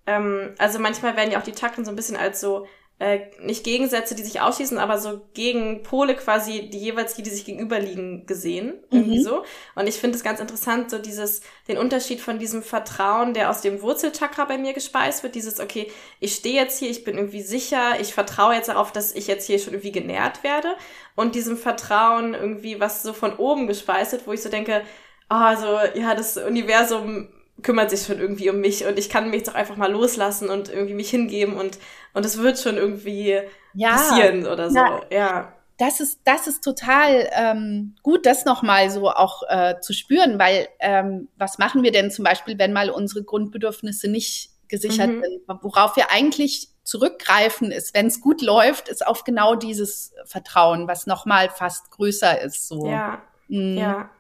[0.06, 2.66] ähm, also manchmal werden ja auch die Chakren so ein bisschen als so
[3.02, 7.44] äh, nicht Gegensätze, die sich ausschließen, aber so Gegenpole quasi, die jeweils die, die sich
[7.44, 8.74] gegenüberliegen, gesehen.
[8.92, 9.24] Irgendwie mhm.
[9.24, 9.44] so.
[9.74, 13.60] Und ich finde es ganz interessant, so dieses, den Unterschied von diesem Vertrauen, der aus
[13.60, 15.90] dem Wurzelchakra bei mir gespeist wird, dieses, okay,
[16.20, 19.48] ich stehe jetzt hier, ich bin irgendwie sicher, ich vertraue jetzt darauf, dass ich jetzt
[19.48, 20.76] hier schon irgendwie genährt werde.
[21.16, 24.82] Und diesem Vertrauen irgendwie, was so von oben gespeist wird, wo ich so denke,
[25.28, 27.30] ah, oh, so, ja, das Universum
[27.60, 30.68] kümmert sich schon irgendwie um mich und ich kann mich doch einfach mal loslassen und
[30.68, 31.78] irgendwie mich hingeben und
[32.14, 33.40] und es wird schon irgendwie
[33.74, 34.76] ja, passieren oder so.
[34.76, 35.00] Ja.
[35.10, 35.52] ja.
[35.78, 40.68] Das ist, das ist total ähm, gut, das nochmal so auch äh, zu spüren, weil
[40.78, 45.22] ähm, was machen wir denn zum Beispiel, wenn mal unsere Grundbedürfnisse nicht gesichert mhm.
[45.22, 45.62] sind?
[45.62, 51.06] Worauf wir eigentlich zurückgreifen ist, wenn es gut läuft, ist auf genau dieses Vertrauen, was
[51.06, 52.68] nochmal fast größer ist.
[52.68, 52.86] So.
[52.86, 53.22] Ja.
[53.48, 53.78] Mhm.
[53.78, 54.10] Ja.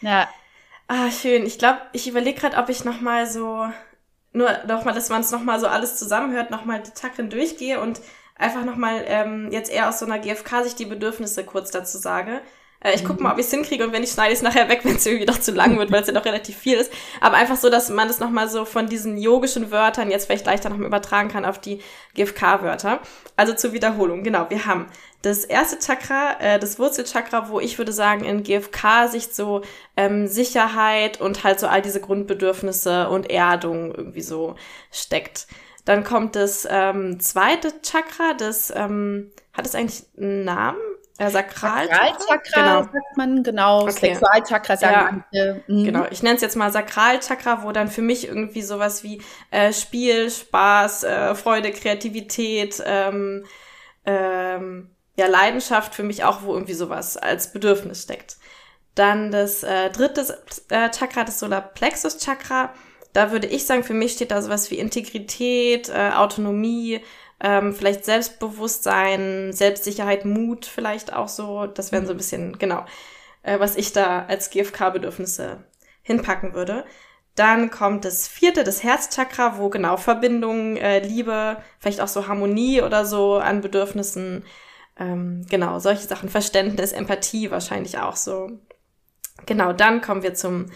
[0.00, 0.28] Ja.
[0.88, 1.46] Ah, schön.
[1.46, 3.66] Ich glaube, ich überlege gerade, ob ich nochmal so,
[4.32, 8.00] nur nochmal, dass man es nochmal so alles zusammenhört, nochmal die Chakren durchgehe und
[8.36, 12.42] einfach nochmal ähm, jetzt eher aus so einer GFK-Sicht die Bedürfnisse kurz dazu sage.
[12.80, 14.68] Äh, ich gucke mal, ob ich es hinkriege und wenn nicht, schneide ich es nachher
[14.68, 16.92] weg, wenn es irgendwie doch zu lang wird, weil es ja doch relativ viel ist.
[17.20, 20.68] Aber einfach so, dass man das nochmal so von diesen yogischen Wörtern jetzt vielleicht leichter
[20.68, 21.80] nochmal übertragen kann auf die
[22.14, 23.00] GFK-Wörter.
[23.36, 24.22] Also zur Wiederholung.
[24.24, 24.86] Genau, wir haben
[25.22, 29.62] das erste Chakra, äh, das Wurzelchakra, wo ich würde sagen, in GFK-Sicht so
[29.96, 34.56] ähm, Sicherheit und halt so all diese Grundbedürfnisse und Erdung irgendwie so
[34.90, 35.46] steckt.
[35.84, 40.78] Dann kommt das ähm, zweite Chakra, das ähm, hat es eigentlich einen Namen?
[41.18, 42.82] Äh, Sakralchakra, Sakralchakra genau.
[42.82, 43.82] sagt man, genau.
[43.82, 44.14] Okay.
[44.14, 45.84] Sexualchakra sagen ja, mhm.
[45.84, 49.20] Genau, ich nenne es jetzt mal Sakralchakra, wo dann für mich irgendwie sowas wie
[49.50, 53.44] äh, Spiel, Spaß, äh, Freude, Kreativität, ähm,
[54.06, 58.36] ähm, ja, Leidenschaft für mich auch, wo irgendwie sowas als Bedürfnis steckt.
[58.94, 60.38] Dann das äh, dritte
[60.68, 62.72] äh, Chakra, das Solarplexus Chakra.
[63.12, 67.00] Da würde ich sagen, für mich steht da sowas wie Integrität, äh, Autonomie,
[67.40, 71.66] ähm, vielleicht Selbstbewusstsein, Selbstsicherheit, Mut vielleicht auch so.
[71.66, 72.84] Das wären so ein bisschen, genau,
[73.42, 75.64] äh, was ich da als GFK-Bedürfnisse
[76.02, 76.84] hinpacken würde.
[77.34, 82.82] Dann kommt das vierte, das Herzchakra, wo genau Verbindung, äh, Liebe, vielleicht auch so Harmonie
[82.82, 84.44] oder so an Bedürfnissen,
[84.96, 88.50] ähm, genau, solche Sachen, Verständnis, Empathie wahrscheinlich auch so.
[89.46, 90.66] Genau, dann kommen wir zum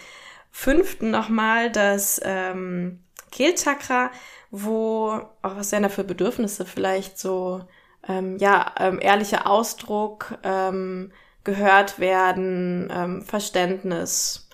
[0.50, 4.10] fünften nochmal das ähm, Kehlchakra,
[4.50, 6.64] wo, oh, was wären da für Bedürfnisse?
[6.64, 7.62] Vielleicht so,
[8.08, 11.12] ähm, ja, ähm, ehrlicher Ausdruck, ähm,
[11.44, 14.48] gehört werden, ähm, Verständnis,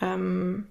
[0.00, 0.70] ähm,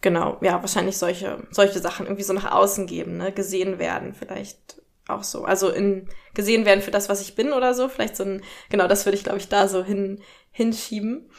[0.00, 4.82] genau, ja, wahrscheinlich solche, solche Sachen irgendwie so nach außen geben, ne, gesehen werden, vielleicht
[5.08, 8.24] auch so, also in, gesehen werden für das, was ich bin oder so, vielleicht so
[8.24, 11.30] ein, genau, das würde ich, glaube ich, da so hin, hinschieben.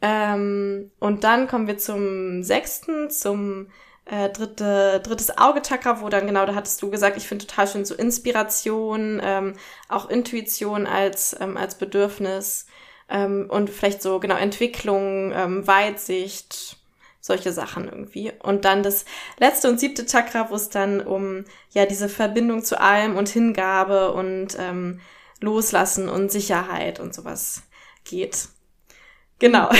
[0.00, 3.68] Ähm, und dann kommen wir zum sechsten, zum
[4.04, 7.84] äh, dritte, drittes Auge-Chakra, wo dann genau, da hattest du gesagt, ich finde total schön
[7.84, 9.54] so Inspiration, ähm,
[9.88, 12.66] auch Intuition als, ähm, als Bedürfnis
[13.08, 16.78] ähm, und vielleicht so genau Entwicklung, ähm, Weitsicht,
[17.22, 18.32] solche Sachen irgendwie.
[18.42, 19.06] Und dann das
[19.38, 24.12] letzte und siebte Chakra, wo es dann um ja diese Verbindung zu allem und Hingabe
[24.12, 25.00] und ähm,
[25.40, 27.62] Loslassen und Sicherheit und sowas
[28.04, 28.48] geht.
[29.38, 29.70] Genau.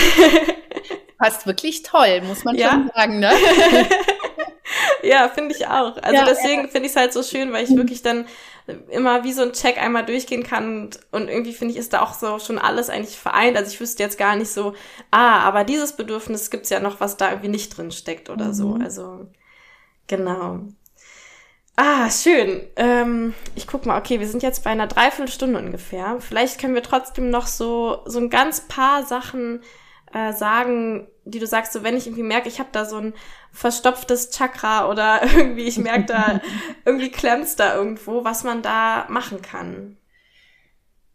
[1.18, 2.70] Passt wirklich toll, muss man ja.
[2.70, 3.32] schon sagen, ne?
[5.03, 5.97] ja, finde ich auch.
[5.97, 6.68] Also ja, deswegen ja.
[6.68, 8.26] finde ich es halt so schön, weil ich wirklich dann
[8.90, 12.02] immer wie so ein Check einmal durchgehen kann und, und irgendwie finde ich, ist da
[12.02, 13.56] auch so schon alles eigentlich vereint.
[13.56, 14.74] Also ich wüsste jetzt gar nicht so,
[15.10, 18.54] ah, aber dieses Bedürfnis gibt's ja noch, was da irgendwie nicht drin steckt oder mhm.
[18.54, 18.78] so.
[18.80, 19.26] Also
[20.06, 20.60] genau.
[21.74, 22.62] Ah, schön.
[22.76, 26.16] Ähm, ich guck mal, okay, wir sind jetzt bei einer Dreiviertelstunde ungefähr.
[26.20, 29.62] Vielleicht können wir trotzdem noch so, so ein ganz paar Sachen
[30.12, 33.14] äh, sagen, die du sagst, so wenn ich irgendwie merke, ich habe da so ein
[33.52, 36.40] verstopftes Chakra oder irgendwie, ich merke da,
[36.84, 39.96] irgendwie klemmt's da irgendwo, was man da machen kann.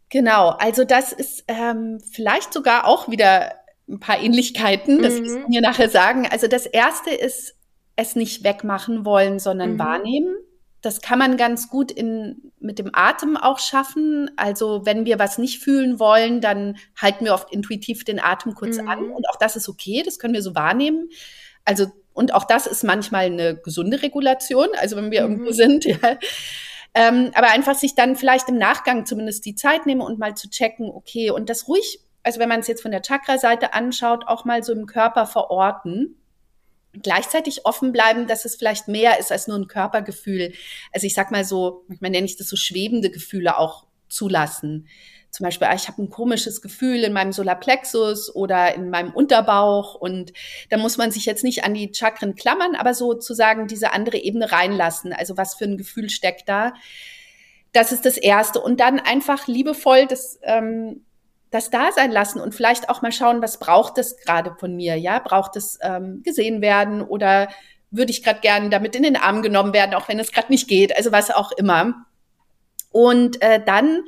[0.09, 3.55] Genau, also das ist ähm, vielleicht sogar auch wieder
[3.89, 5.25] ein paar Ähnlichkeiten, das mhm.
[5.25, 6.27] du mir nachher sagen.
[6.29, 7.55] Also das erste ist,
[7.97, 9.79] es nicht wegmachen wollen, sondern mhm.
[9.79, 10.35] wahrnehmen.
[10.87, 14.31] Das kann man ganz gut in, mit dem Atem auch schaffen.
[14.37, 18.77] Also wenn wir was nicht fühlen wollen, dann halten wir oft intuitiv den Atem kurz
[18.77, 18.87] mhm.
[18.87, 19.11] an.
[19.11, 21.09] Und auch das ist okay, das können wir so wahrnehmen.
[21.65, 25.31] Also, und auch das ist manchmal eine gesunde Regulation, also wenn wir mhm.
[25.33, 25.97] irgendwo sind, ja.
[26.93, 30.49] Ähm, aber einfach sich dann vielleicht im Nachgang zumindest die Zeit nehmen und mal zu
[30.49, 34.45] checken, okay, und das ruhig, also wenn man es jetzt von der Chakra-Seite anschaut, auch
[34.45, 36.15] mal so im Körper verorten
[37.01, 40.53] gleichzeitig offen bleiben, dass es vielleicht mehr ist als nur ein Körpergefühl.
[40.93, 44.87] Also ich sag mal so, manchmal nenne ich das so schwebende Gefühle auch zulassen.
[45.29, 49.95] Zum Beispiel, ah, ich habe ein komisches Gefühl in meinem Solarplexus oder in meinem Unterbauch
[49.95, 50.33] und
[50.69, 54.51] da muss man sich jetzt nicht an die Chakren klammern, aber sozusagen diese andere Ebene
[54.51, 55.13] reinlassen.
[55.13, 56.73] Also was für ein Gefühl steckt da?
[57.73, 58.61] Das ist das Erste.
[58.61, 61.05] Und dann einfach liebevoll das ähm,
[61.51, 64.95] das da sein lassen und vielleicht auch mal schauen, was braucht es gerade von mir?
[64.95, 67.49] Ja, braucht es ähm, gesehen werden oder
[67.89, 70.67] würde ich gerade gerne damit in den Arm genommen werden, auch wenn es gerade nicht
[70.67, 72.05] geht, also was auch immer.
[72.91, 74.03] Und äh, dann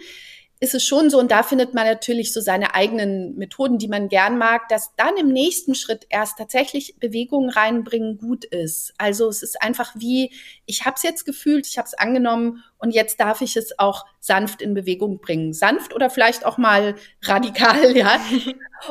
[0.62, 4.10] ist es schon so, und da findet man natürlich so seine eigenen Methoden, die man
[4.10, 8.93] gern mag, dass dann im nächsten Schritt erst tatsächlich Bewegung reinbringen gut ist.
[8.97, 10.34] Also es ist einfach wie,
[10.66, 14.05] ich habe es jetzt gefühlt, ich habe es angenommen und jetzt darf ich es auch
[14.20, 15.53] sanft in Bewegung bringen.
[15.53, 18.20] Sanft oder vielleicht auch mal radikal, ja.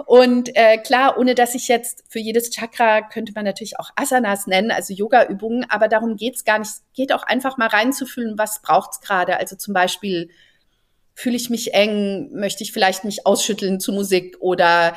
[0.07, 4.47] Und äh, klar, ohne dass ich jetzt für jedes Chakra könnte man natürlich auch Asanas
[4.47, 6.69] nennen, also Yoga-Übungen, aber darum geht's gar nicht.
[6.69, 9.39] Es geht auch einfach mal reinzufühlen, was braucht's gerade.
[9.39, 10.31] Also zum Beispiel
[11.19, 14.95] fühle ich mich eng, möchte ich vielleicht mich ausschütteln zu Musik oder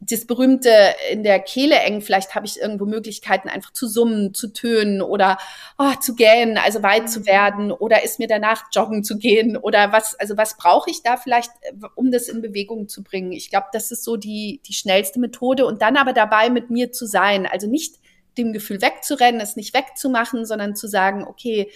[0.00, 0.68] das berühmte
[1.10, 5.38] in der Kehle eng, vielleicht habe ich irgendwo Möglichkeiten einfach zu summen, zu tönen oder
[5.78, 9.92] oh, zu gähnen, also weit zu werden oder ist mir danach joggen zu gehen oder
[9.92, 11.50] was, also was brauche ich da vielleicht,
[11.94, 13.32] um das in Bewegung zu bringen?
[13.32, 16.92] Ich glaube, das ist so die, die schnellste Methode und dann aber dabei mit mir
[16.92, 17.94] zu sein, also nicht
[18.36, 21.70] dem Gefühl wegzurennen, es nicht wegzumachen, sondern zu sagen, okay,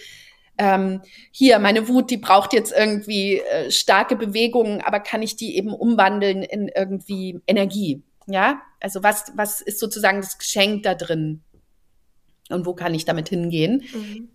[0.57, 1.01] ähm,
[1.31, 5.73] hier, meine Wut, die braucht jetzt irgendwie äh, starke Bewegungen, aber kann ich die eben
[5.73, 8.01] umwandeln in irgendwie Energie?
[8.27, 11.41] Ja, also was, was ist sozusagen das Geschenk da drin?
[12.49, 13.83] Und wo kann ich damit hingehen?
[13.93, 14.29] Mhm.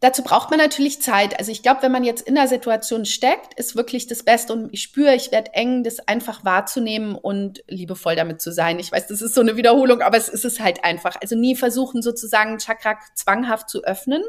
[0.00, 1.36] Dazu braucht man natürlich Zeit.
[1.40, 4.72] Also ich glaube, wenn man jetzt in der Situation steckt, ist wirklich das Beste und
[4.72, 8.78] ich spüre, ich werde eng, das einfach wahrzunehmen und liebevoll damit zu sein.
[8.78, 11.16] Ich weiß, das ist so eine Wiederholung, aber es ist es halt einfach.
[11.20, 14.22] Also nie versuchen sozusagen Chakra zwanghaft zu öffnen,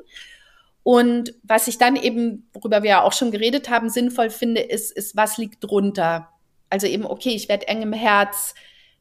[0.84, 4.92] und was ich dann eben, worüber wir ja auch schon geredet haben, sinnvoll finde, ist,
[4.92, 6.30] ist, was liegt drunter?
[6.70, 8.54] Also eben, okay, ich werde eng im Herz,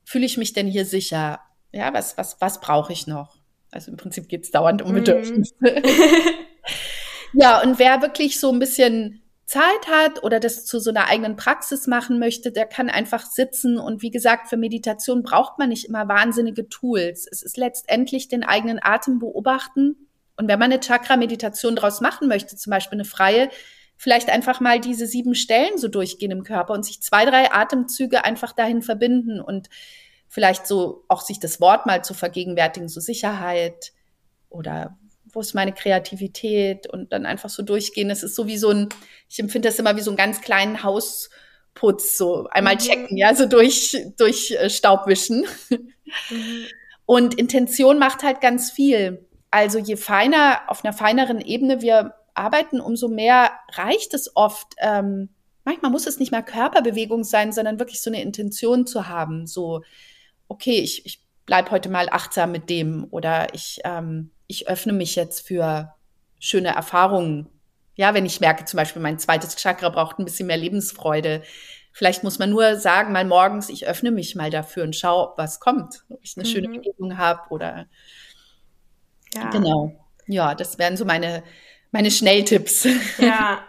[0.05, 1.41] fühle ich mich denn hier sicher?
[1.73, 3.37] Ja, was, was, was brauche ich noch?
[3.71, 4.95] Also im Prinzip geht es dauernd um.
[4.95, 5.55] Bedürfnisse.
[5.61, 5.67] Mm.
[7.35, 11.37] ja, und wer wirklich so ein bisschen Zeit hat oder das zu so einer eigenen
[11.37, 13.79] Praxis machen möchte, der kann einfach sitzen.
[13.79, 17.27] Und wie gesagt, für Meditation braucht man nicht immer wahnsinnige Tools.
[17.31, 20.08] Es ist letztendlich den eigenen Atem beobachten
[20.39, 23.51] und wenn man eine Chakra-Meditation draus machen möchte, zum Beispiel eine freie,
[23.97, 28.25] vielleicht einfach mal diese sieben Stellen so durchgehen im Körper und sich zwei, drei Atemzüge
[28.25, 29.69] einfach dahin verbinden und
[30.29, 33.93] vielleicht so auch sich das Wort mal zu vergegenwärtigen, so Sicherheit
[34.49, 34.97] oder
[35.33, 38.09] wo ist meine Kreativität und dann einfach so durchgehen.
[38.09, 38.89] Es ist so wie so ein,
[39.29, 42.79] ich empfinde das immer wie so einen ganz kleinen Hausputz, so einmal mhm.
[42.79, 45.45] checken, ja, so durch, durch äh, Staubwischen.
[46.31, 46.67] Mhm.
[47.05, 49.28] Und Intention macht halt ganz viel.
[49.51, 54.75] Also je feiner, auf einer feineren Ebene wir arbeiten, umso mehr reicht es oft.
[54.79, 55.31] Ähm,
[55.65, 59.47] manchmal muss es nicht mal Körperbewegung sein, sondern wirklich so eine Intention zu haben.
[59.47, 59.83] So,
[60.49, 65.17] okay, ich, ich bleib heute mal achtsam mit dem oder ich, ähm, ich öffne mich
[65.17, 65.95] jetzt für
[66.39, 67.49] schöne Erfahrungen.
[67.97, 71.43] Ja, wenn ich merke, zum Beispiel mein zweites Chakra braucht ein bisschen mehr Lebensfreude.
[71.93, 75.59] Vielleicht muss man nur sagen, mal morgens, ich öffne mich mal dafür und schaue, was
[75.59, 76.05] kommt.
[76.09, 76.53] Ob ich eine mhm.
[76.53, 77.87] schöne Begegnung habe oder
[79.35, 79.51] ja.
[79.51, 79.95] Genau.
[80.27, 81.43] Ja, das wären so meine,
[81.91, 82.87] meine Schnelltipps.
[83.19, 83.65] Ja,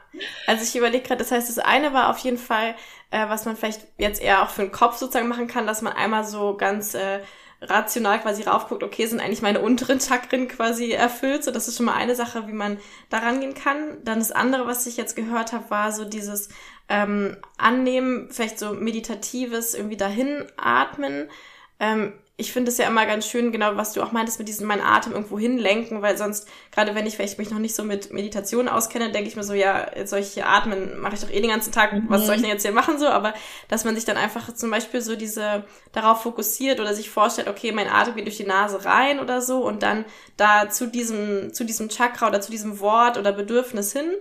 [0.47, 2.75] also ich überlege gerade, das heißt, das eine war auf jeden Fall,
[3.11, 5.93] äh, was man vielleicht jetzt eher auch für den Kopf sozusagen machen kann, dass man
[5.93, 7.19] einmal so ganz äh,
[7.61, 11.43] rational quasi raufguckt, okay, sind eigentlich meine unteren Chakren quasi erfüllt.
[11.43, 12.77] So, das ist schon mal eine Sache, wie man
[13.09, 14.03] da rangehen kann.
[14.03, 16.49] Dann das andere, was ich jetzt gehört habe, war so dieses
[16.87, 21.29] ähm, Annehmen, vielleicht so meditatives, irgendwie dahin atmen.
[21.79, 24.65] Ähm, ich finde es ja immer ganz schön, genau, was du auch meintest, mit diesem
[24.65, 28.13] meinen Atem irgendwo hinlenken, weil sonst, gerade wenn ich vielleicht mich noch nicht so mit
[28.13, 31.29] Meditation auskenne, denke ich mir so, ja, jetzt soll ich hier atmen, mache ich doch
[31.29, 32.45] eh den ganzen Tag, was soll ich mhm.
[32.45, 33.33] denn jetzt hier machen so, aber
[33.67, 37.73] dass man sich dann einfach zum Beispiel so diese darauf fokussiert oder sich vorstellt, okay,
[37.73, 40.05] mein Atem geht durch die Nase rein oder so und dann
[40.37, 44.13] da zu diesem, zu diesem Chakra oder zu diesem Wort oder Bedürfnis hin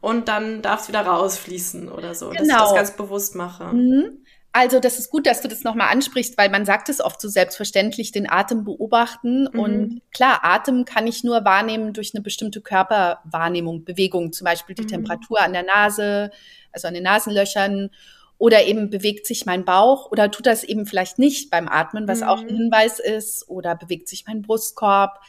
[0.00, 2.38] und dann darf es wieder rausfließen oder so, genau.
[2.38, 3.64] dass ich das ganz bewusst mache.
[3.64, 4.24] Mhm.
[4.58, 7.28] Also, das ist gut, dass du das nochmal ansprichst, weil man sagt es oft so
[7.28, 9.50] selbstverständlich, den Atem beobachten.
[9.52, 9.60] Mhm.
[9.60, 14.84] Und klar, Atem kann ich nur wahrnehmen durch eine bestimmte Körperwahrnehmung, Bewegung, zum Beispiel die
[14.84, 14.88] mhm.
[14.88, 16.30] Temperatur an der Nase,
[16.72, 17.90] also an den Nasenlöchern.
[18.38, 22.20] Oder eben bewegt sich mein Bauch oder tut das eben vielleicht nicht beim Atmen, was
[22.20, 22.26] mhm.
[22.26, 22.56] auch ein mhm.
[22.56, 23.50] Hinweis ist.
[23.50, 25.20] Oder bewegt sich mein Brustkorb.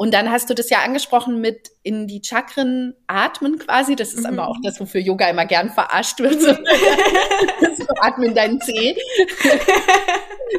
[0.00, 3.96] Und dann hast du das ja angesprochen mit in die Chakren atmen quasi.
[3.96, 4.38] Das ist mhm.
[4.38, 6.40] aber auch das, wofür Yoga immer gern verarscht wird.
[6.40, 6.54] So,
[7.76, 8.96] so atmen deinen Zeh.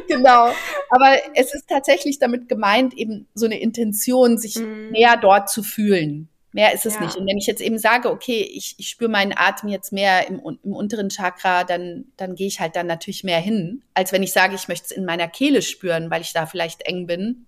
[0.06, 0.52] genau.
[0.90, 4.90] Aber es ist tatsächlich damit gemeint, eben so eine Intention, sich mhm.
[4.92, 6.28] mehr dort zu fühlen.
[6.52, 7.00] Mehr ist es ja.
[7.00, 7.16] nicht.
[7.16, 10.40] Und wenn ich jetzt eben sage, okay, ich, ich spüre meinen Atem jetzt mehr im,
[10.62, 14.32] im unteren Chakra, dann, dann gehe ich halt dann natürlich mehr hin, als wenn ich
[14.32, 17.46] sage, ich möchte es in meiner Kehle spüren, weil ich da vielleicht eng bin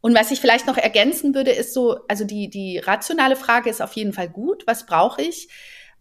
[0.00, 3.82] und was ich vielleicht noch ergänzen würde, ist so, also die, die rationale Frage ist
[3.82, 5.48] auf jeden Fall gut, was brauche ich?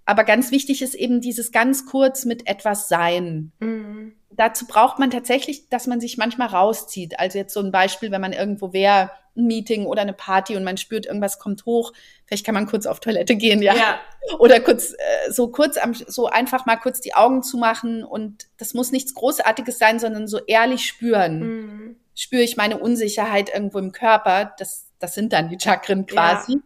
[0.06, 3.52] Aber ganz wichtig ist eben dieses ganz kurz mit etwas sein.
[3.60, 4.14] Mhm.
[4.30, 7.20] Dazu braucht man tatsächlich, dass man sich manchmal rauszieht.
[7.20, 10.64] Also jetzt so ein Beispiel, wenn man irgendwo wäre, ein Meeting oder eine Party und
[10.64, 11.92] man spürt, irgendwas kommt hoch,
[12.26, 13.76] vielleicht kann man kurz auf Toilette gehen, ja.
[13.76, 14.00] ja.
[14.40, 18.74] Oder kurz, äh, so kurz am, so einfach mal kurz die Augen zumachen und das
[18.74, 21.40] muss nichts Großartiges sein, sondern so ehrlich spüren.
[21.40, 24.54] Mhm spüre ich meine Unsicherheit irgendwo im Körper.
[24.58, 26.54] Das, das sind dann die Chakren quasi.
[26.54, 26.60] Ja.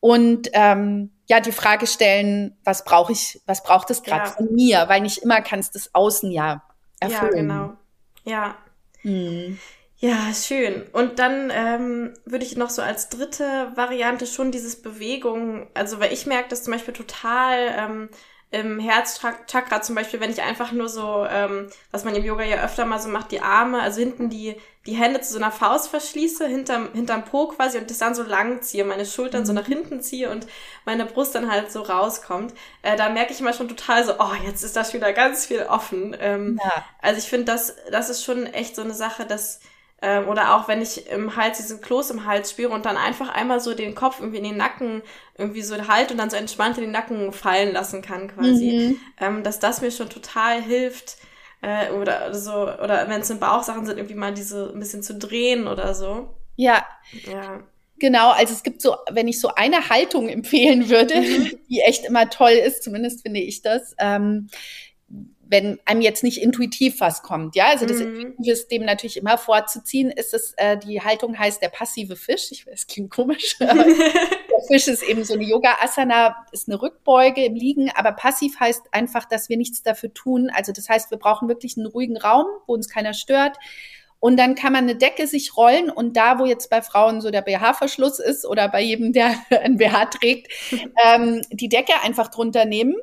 [0.00, 4.30] Und ähm, ja, die Frage stellen, was brauche ich, was braucht es gerade ja.
[4.30, 4.84] von mir?
[4.88, 6.62] Weil nicht immer kannst du das Außen ja
[7.00, 7.50] erfüllen.
[7.50, 7.72] Ja, genau.
[8.24, 8.56] Ja.
[9.02, 9.58] Hm.
[9.98, 10.82] Ja, schön.
[10.92, 16.12] Und dann ähm, würde ich noch so als dritte Variante schon dieses Bewegung, also weil
[16.12, 18.08] ich merke das zum Beispiel total, ähm,
[18.52, 22.62] im Herzchakra zum Beispiel, wenn ich einfach nur so, ähm, was man im Yoga ja
[22.62, 25.88] öfter mal so macht, die Arme, also hinten die, die Hände zu so einer Faust
[25.88, 29.46] verschließe, hinterm, hinterm Po quasi und das dann so lang ziehe, meine Schultern mhm.
[29.46, 30.46] so nach hinten ziehe und
[30.84, 34.34] meine Brust dann halt so rauskommt, äh, da merke ich immer schon total so, oh,
[34.44, 36.14] jetzt ist das wieder ganz viel offen.
[36.20, 36.84] Ähm, ja.
[37.00, 39.60] Also ich finde, das, das ist schon echt so eine Sache, dass
[40.02, 43.28] ähm, oder auch wenn ich im Hals diesen Kloß im Hals spüre und dann einfach
[43.28, 45.02] einmal so den Kopf irgendwie in den Nacken
[45.38, 48.72] irgendwie so halt und dann so entspannt in den Nacken fallen lassen kann quasi.
[48.72, 49.00] Mhm.
[49.20, 51.16] Ähm, dass das mir schon total hilft.
[51.62, 55.14] Äh, oder so, oder wenn es in Bauchsachen sind, irgendwie mal diese ein bisschen zu
[55.14, 56.34] drehen oder so.
[56.56, 56.84] Ja.
[57.24, 57.62] Ja.
[58.00, 61.58] Genau, also es gibt so, wenn ich so eine Haltung empfehlen würde, mhm.
[61.70, 64.48] die echt immer toll ist, zumindest finde ich das, ähm,
[65.48, 67.56] wenn einem jetzt nicht intuitiv was kommt.
[67.56, 68.34] Ja, also das mhm.
[68.38, 72.50] ist dem natürlich immer vorzuziehen, ist es, äh, die Haltung heißt der passive Fisch.
[72.50, 73.56] Ich weiß, klingt komisch.
[73.60, 73.76] der
[74.66, 79.26] Fisch ist eben so eine Yoga-Asana, ist eine Rückbeuge im Liegen, aber passiv heißt einfach,
[79.26, 80.50] dass wir nichts dafür tun.
[80.54, 83.58] Also das heißt, wir brauchen wirklich einen ruhigen Raum, wo uns keiner stört.
[84.20, 87.32] Und dann kann man eine Decke sich rollen und da, wo jetzt bei Frauen so
[87.32, 90.52] der BH-Verschluss ist oder bei jedem, der ein BH trägt,
[91.04, 92.94] ähm, die Decke einfach drunter nehmen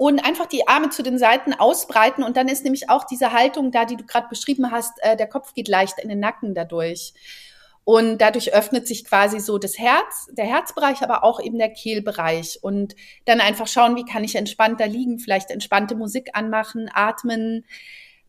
[0.00, 2.24] und einfach die Arme zu den Seiten ausbreiten.
[2.24, 5.26] Und dann ist nämlich auch diese Haltung da, die du gerade beschrieben hast, äh, der
[5.26, 7.12] Kopf geht leicht in den Nacken dadurch.
[7.84, 12.60] Und dadurch öffnet sich quasi so das Herz, der Herzbereich, aber auch eben der Kehlbereich.
[12.62, 12.96] Und
[13.26, 17.66] dann einfach schauen, wie kann ich entspannter liegen, vielleicht entspannte Musik anmachen, atmen.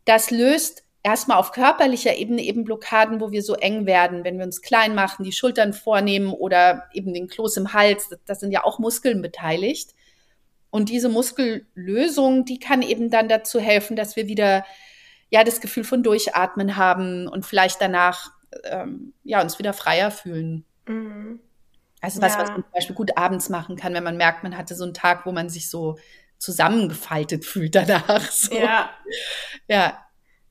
[0.04, 4.44] das löst erstmal auf körperlicher Ebene eben Blockaden, wo wir so eng werden, wenn wir
[4.44, 8.10] uns klein machen, die Schultern vornehmen oder eben den Kloß im Hals.
[8.10, 9.96] Das, das sind ja auch Muskeln beteiligt.
[10.72, 14.66] Und diese Muskellösung, die kann eben dann dazu helfen, dass wir wieder
[15.30, 18.32] ja das Gefühl von Durchatmen haben und vielleicht danach
[18.64, 20.66] ähm, ja uns wieder freier fühlen.
[20.88, 21.40] Mhm.
[22.02, 22.42] Also was, ja.
[22.42, 24.94] was man zum Beispiel gut abends machen kann, wenn man merkt, man hatte so einen
[24.94, 26.00] Tag, wo man sich so
[26.38, 28.22] zusammengefaltet fühlt danach.
[28.32, 28.56] So.
[28.56, 28.90] Ja.
[29.68, 30.06] Ja.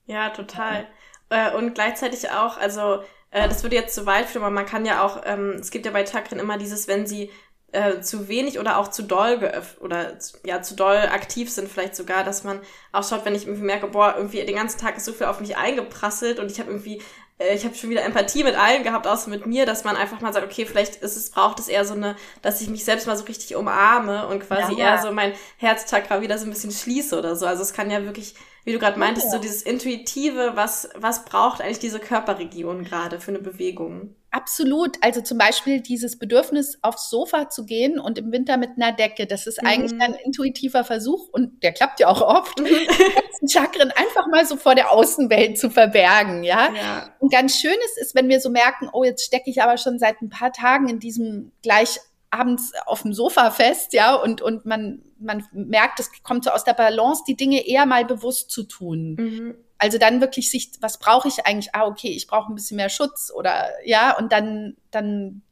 [0.07, 0.87] Ja, total.
[1.29, 4.85] Äh, und gleichzeitig auch, also äh, das würde jetzt zu weit führen, aber man kann
[4.85, 7.31] ja auch, ähm, es gibt ja bei Chakren immer dieses, wenn sie
[7.73, 11.97] äh, zu wenig oder auch zu doll geöffnet oder ja zu doll aktiv sind vielleicht
[11.97, 12.61] sogar, dass man
[12.93, 15.41] auch schaut, wenn ich irgendwie merke, boah, irgendwie den ganzen Tag ist so viel auf
[15.41, 17.01] mich eingeprasselt und ich habe irgendwie
[17.41, 20.21] äh, ich habe schon wieder Empathie mit allen gehabt, außer mit mir, dass man einfach
[20.21, 23.07] mal sagt, okay, vielleicht ist es, braucht es eher so eine, dass ich mich selbst
[23.07, 24.95] mal so richtig umarme und quasi ja.
[24.95, 27.47] eher so mein Herzchakra wieder so ein bisschen schließe oder so.
[27.47, 28.35] Also es kann ja wirklich,
[28.65, 29.33] wie du gerade meintest, ja.
[29.33, 34.15] so dieses Intuitive, was, was braucht eigentlich diese Körperregion gerade für eine Bewegung?
[34.33, 34.97] Absolut.
[35.01, 39.27] Also zum Beispiel dieses Bedürfnis, aufs Sofa zu gehen und im Winter mit einer Decke.
[39.27, 39.69] Das ist mhm.
[39.69, 44.57] eigentlich ein intuitiver Versuch und der klappt ja auch oft, die Chakren einfach mal so
[44.57, 46.73] vor der Außenwelt zu verbergen, ja?
[46.75, 47.15] ja.
[47.19, 50.23] Und ganz schönes ist, wenn wir so merken, oh, jetzt stecke ich aber schon seit
[50.23, 51.99] ein paar Tagen in diesem gleich
[52.31, 56.65] abends auf dem Sofa fest, ja, und, und man, man merkt, es kommt so aus
[56.65, 59.17] der Balance, die Dinge eher mal bewusst zu tun.
[59.19, 59.55] Mhm.
[59.79, 61.75] Also dann wirklich sich, was brauche ich eigentlich?
[61.75, 65.43] Ah, okay, ich brauche ein bisschen mehr Schutz oder ja, und dann, dann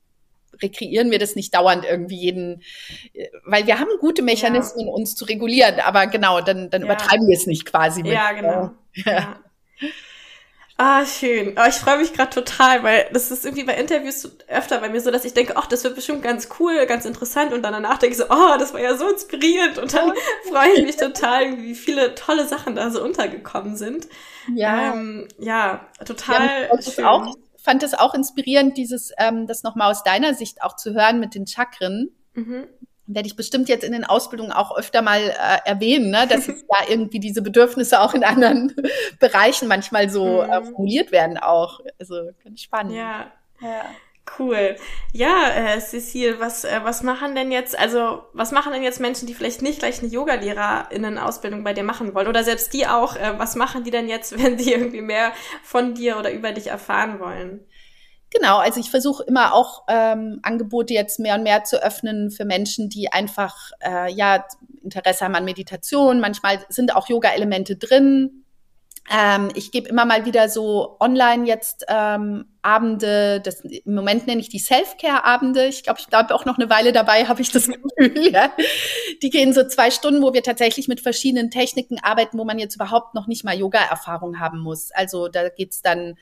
[0.63, 2.63] rekreieren wir das nicht dauernd irgendwie jeden,
[3.45, 4.93] weil wir haben gute Mechanismen, ja.
[4.93, 6.87] uns zu regulieren, aber genau, dann, dann ja.
[6.87, 8.13] übertreiben wir es nicht quasi mit.
[8.13, 8.71] Ja, genau.
[9.05, 9.39] Ja.
[10.81, 11.57] Ah, schön.
[11.59, 15.01] Oh, ich freue mich gerade total, weil das ist irgendwie bei Interviews öfter bei mir
[15.01, 17.99] so, dass ich denke, ach, das wird bestimmt ganz cool, ganz interessant und dann danach
[17.99, 20.13] denke ich so, oh, das war ja so inspirierend und dann
[20.49, 24.07] freue ich mich total, wie viele tolle Sachen da so untergekommen sind.
[24.55, 27.05] Ja, ähm, ja total ja, schön.
[27.05, 31.19] Auch, fand es auch inspirierend, dieses, ähm, das nochmal aus deiner Sicht auch zu hören
[31.19, 32.11] mit den Chakren.
[32.35, 32.69] Mhm
[33.09, 36.63] werde ich bestimmt jetzt in den Ausbildungen auch öfter mal äh, erwähnen, ne, dass es
[36.69, 38.75] ja irgendwie diese Bedürfnisse auch in anderen
[39.19, 40.65] Bereichen manchmal so äh, mhm.
[40.67, 41.81] formuliert werden auch.
[41.99, 42.95] Also ganz spannend.
[42.95, 43.33] Ja.
[43.61, 43.85] ja.
[44.39, 44.77] Cool.
[45.13, 49.27] Ja, äh, Cecile, was, äh, was machen denn jetzt, also was machen denn jetzt Menschen,
[49.27, 52.29] die vielleicht nicht gleich eine Yogalehrerinnen-Ausbildung bei dir machen wollen?
[52.29, 55.33] Oder selbst die auch, äh, was machen die denn jetzt, wenn sie irgendwie mehr
[55.63, 57.67] von dir oder über dich erfahren wollen?
[58.31, 62.45] Genau, also ich versuche immer auch ähm, Angebote jetzt mehr und mehr zu öffnen für
[62.45, 64.45] Menschen, die einfach äh, ja
[64.83, 66.21] Interesse haben an Meditation.
[66.21, 68.45] Manchmal sind auch Yoga-Elemente drin.
[69.11, 74.43] Ähm, ich gebe immer mal wieder so online jetzt ähm, Abende, das, im Moment nenne
[74.43, 75.67] ich die Self-Care-Abende.
[75.67, 78.31] Ich glaube, ich bleibe auch noch eine Weile dabei, habe ich das Gefühl.
[78.31, 78.51] ja.
[79.23, 82.75] Die gehen so zwei Stunden, wo wir tatsächlich mit verschiedenen Techniken arbeiten, wo man jetzt
[82.75, 84.91] überhaupt noch nicht mal Yoga-Erfahrung haben muss.
[84.91, 86.17] Also da geht's dann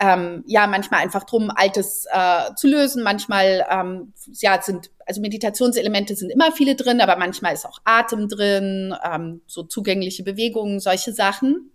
[0.00, 3.02] ähm, ja manchmal einfach drum, Altes äh, zu lösen.
[3.02, 8.28] Manchmal ähm, ja sind also Meditationselemente sind immer viele drin, aber manchmal ist auch Atem
[8.28, 11.72] drin, ähm, so zugängliche Bewegungen, solche Sachen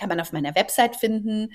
[0.00, 1.52] kann man auf meiner Website finden.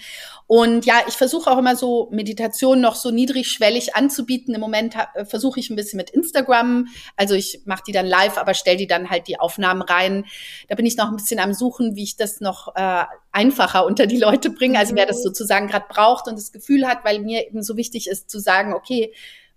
[0.47, 4.53] Und ja, ich versuche auch immer so Meditation noch so niedrigschwellig anzubieten.
[4.53, 6.87] Im Moment äh, versuche ich ein bisschen mit Instagram.
[7.17, 10.25] Also ich mache die dann live, aber stelle die dann halt die Aufnahmen rein.
[10.69, 14.05] Da bin ich noch ein bisschen am Suchen, wie ich das noch äh, einfacher unter
[14.05, 14.77] die Leute bringe.
[14.77, 15.23] Also wer das mhm.
[15.23, 18.73] sozusagen gerade braucht und das Gefühl hat, weil mir eben so wichtig ist zu sagen,
[18.73, 19.11] okay,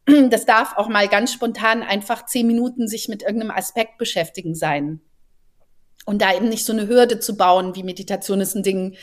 [0.30, 5.01] das darf auch mal ganz spontan einfach zehn Minuten sich mit irgendeinem Aspekt beschäftigen sein.
[6.09, 8.97] Und da eben nicht so eine Hürde zu bauen, wie Meditation ist ein Ding,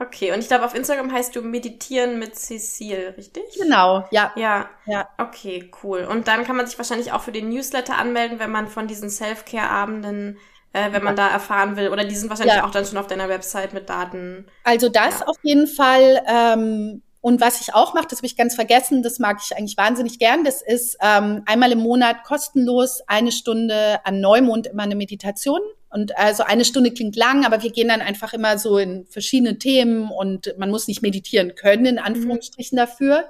[0.00, 3.42] Okay, und ich glaube, auf Instagram heißt du Meditieren mit Cecile, richtig?
[3.60, 4.30] Genau, ja.
[4.36, 4.70] Ja.
[4.86, 5.08] Ja.
[5.18, 6.04] Okay, cool.
[6.04, 9.10] Und dann kann man sich wahrscheinlich auch für den Newsletter anmelden, wenn man von diesen
[9.10, 10.38] Self-Care-Abenden
[10.72, 11.88] äh, wenn man da erfahren will.
[11.88, 12.64] Oder die sind wahrscheinlich ja.
[12.64, 14.46] auch dann schon auf deiner Website mit Daten.
[14.64, 15.26] Also das ja.
[15.26, 16.22] auf jeden Fall.
[16.26, 19.76] Ähm, und was ich auch mache, das habe ich ganz vergessen, das mag ich eigentlich
[19.76, 24.96] wahnsinnig gern, das ist ähm, einmal im Monat kostenlos eine Stunde an Neumond immer eine
[24.96, 25.60] Meditation.
[25.90, 29.58] Und also eine Stunde klingt lang, aber wir gehen dann einfach immer so in verschiedene
[29.58, 32.80] Themen und man muss nicht meditieren können, in Anführungsstrichen mhm.
[32.80, 33.28] dafür.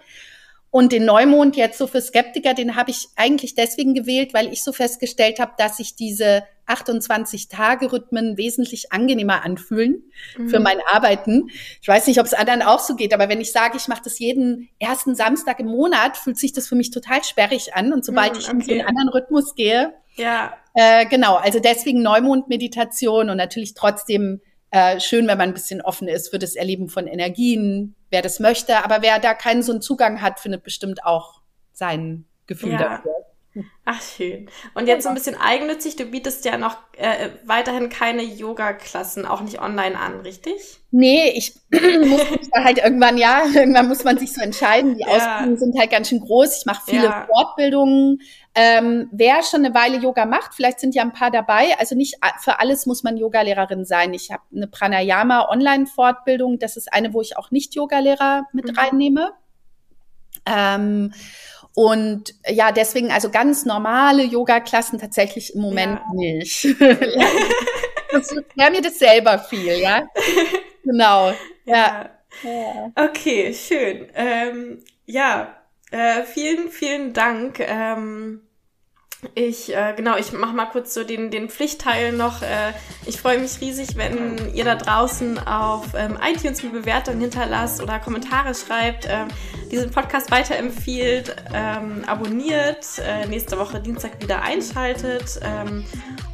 [0.71, 4.63] Und den Neumond jetzt so für Skeptiker, den habe ich eigentlich deswegen gewählt, weil ich
[4.63, 10.05] so festgestellt habe, dass sich diese 28-Tage-Rhythmen wesentlich angenehmer anfühlen
[10.37, 10.51] mhm.
[10.51, 11.49] für mein Arbeiten.
[11.81, 14.03] Ich weiß nicht, ob es anderen auch so geht, aber wenn ich sage, ich mache
[14.05, 17.95] das jeden ersten Samstag im Monat, fühlt sich das für mich total sperrig an.
[17.95, 18.47] Und sobald mhm, okay.
[18.47, 20.53] ich in so einen anderen Rhythmus gehe, ja.
[20.75, 24.41] Äh, genau, also deswegen Neumond-Meditation und natürlich trotzdem
[24.71, 28.41] äh, schön, wenn man ein bisschen offen ist für das Erleben von Energien, wer das
[28.41, 28.85] möchte.
[28.85, 31.41] Aber wer da keinen so einen Zugang hat, findet bestimmt auch
[31.73, 32.79] sein Gefühl ja.
[32.79, 33.13] dafür.
[33.85, 34.49] Ach, schön.
[34.75, 39.41] Und jetzt so ein bisschen eigennützig, du bietest ja noch äh, weiterhin keine Yoga-Klassen, auch
[39.41, 40.81] nicht online an, richtig?
[40.91, 44.97] Nee, ich muss mich da halt irgendwann, ja, irgendwann muss man sich so entscheiden.
[44.97, 45.09] Die ja.
[45.09, 46.59] Ausbildungen sind halt ganz schön groß.
[46.59, 47.27] Ich mache viele ja.
[47.27, 48.21] Fortbildungen.
[48.61, 51.79] Ähm, wer schon eine Weile Yoga macht, vielleicht sind ja ein paar dabei.
[51.79, 54.13] Also nicht für alles muss man Yogalehrerin sein.
[54.15, 56.59] Ich habe eine Pranayama Online-Fortbildung.
[56.59, 58.77] Das ist eine, wo ich auch nicht Yogalehrer mit mhm.
[58.77, 59.33] reinnehme.
[60.45, 61.15] Ähm,
[61.73, 66.15] und ja, deswegen also ganz normale Yoga-Klassen tatsächlich im Moment ja.
[66.15, 66.65] nicht.
[68.11, 70.03] das wäre mir das selber viel, ja.
[70.83, 71.33] Genau.
[71.65, 72.11] Ja.
[72.43, 72.91] ja.
[72.97, 74.09] Okay, schön.
[74.17, 75.55] Ähm, ja,
[75.93, 77.61] äh, vielen, vielen Dank.
[77.61, 78.48] Ähm,
[79.35, 82.43] ich, äh, genau, ich mache mal kurz so den, den Pflichtteil noch.
[82.43, 82.73] Äh,
[83.05, 87.99] ich freue mich riesig, wenn ihr da draußen auf ähm, iTunes eine Bewertung hinterlasst oder
[87.99, 89.25] Kommentare schreibt, äh,
[89.73, 95.41] diesen Podcast weiterempfiehlt, ähm, abonniert, äh, nächste Woche Dienstag wieder einschaltet.
[95.43, 95.85] Ähm,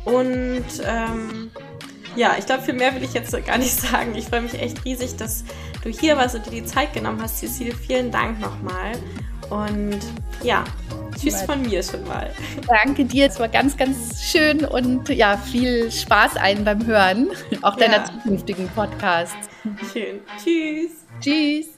[0.05, 1.51] und ähm,
[2.16, 4.14] ja, ich glaube, viel mehr will ich jetzt gar nicht sagen.
[4.14, 5.45] Ich freue mich echt riesig, dass
[5.82, 7.74] du hier warst und dir die Zeit genommen hast, Cecile.
[7.74, 8.93] Vielen Dank nochmal.
[9.51, 10.01] Und
[10.42, 10.64] ja,
[11.18, 12.30] tschüss von mir schon mal.
[12.66, 17.28] Danke dir, es war ganz, ganz schön und ja, viel Spaß allen beim Hören,
[17.62, 18.05] auch deiner ja.
[18.05, 19.49] zukünftigen Podcasts.
[19.92, 20.20] Schön.
[20.42, 21.07] Tschüss.
[21.20, 21.76] Tschüss.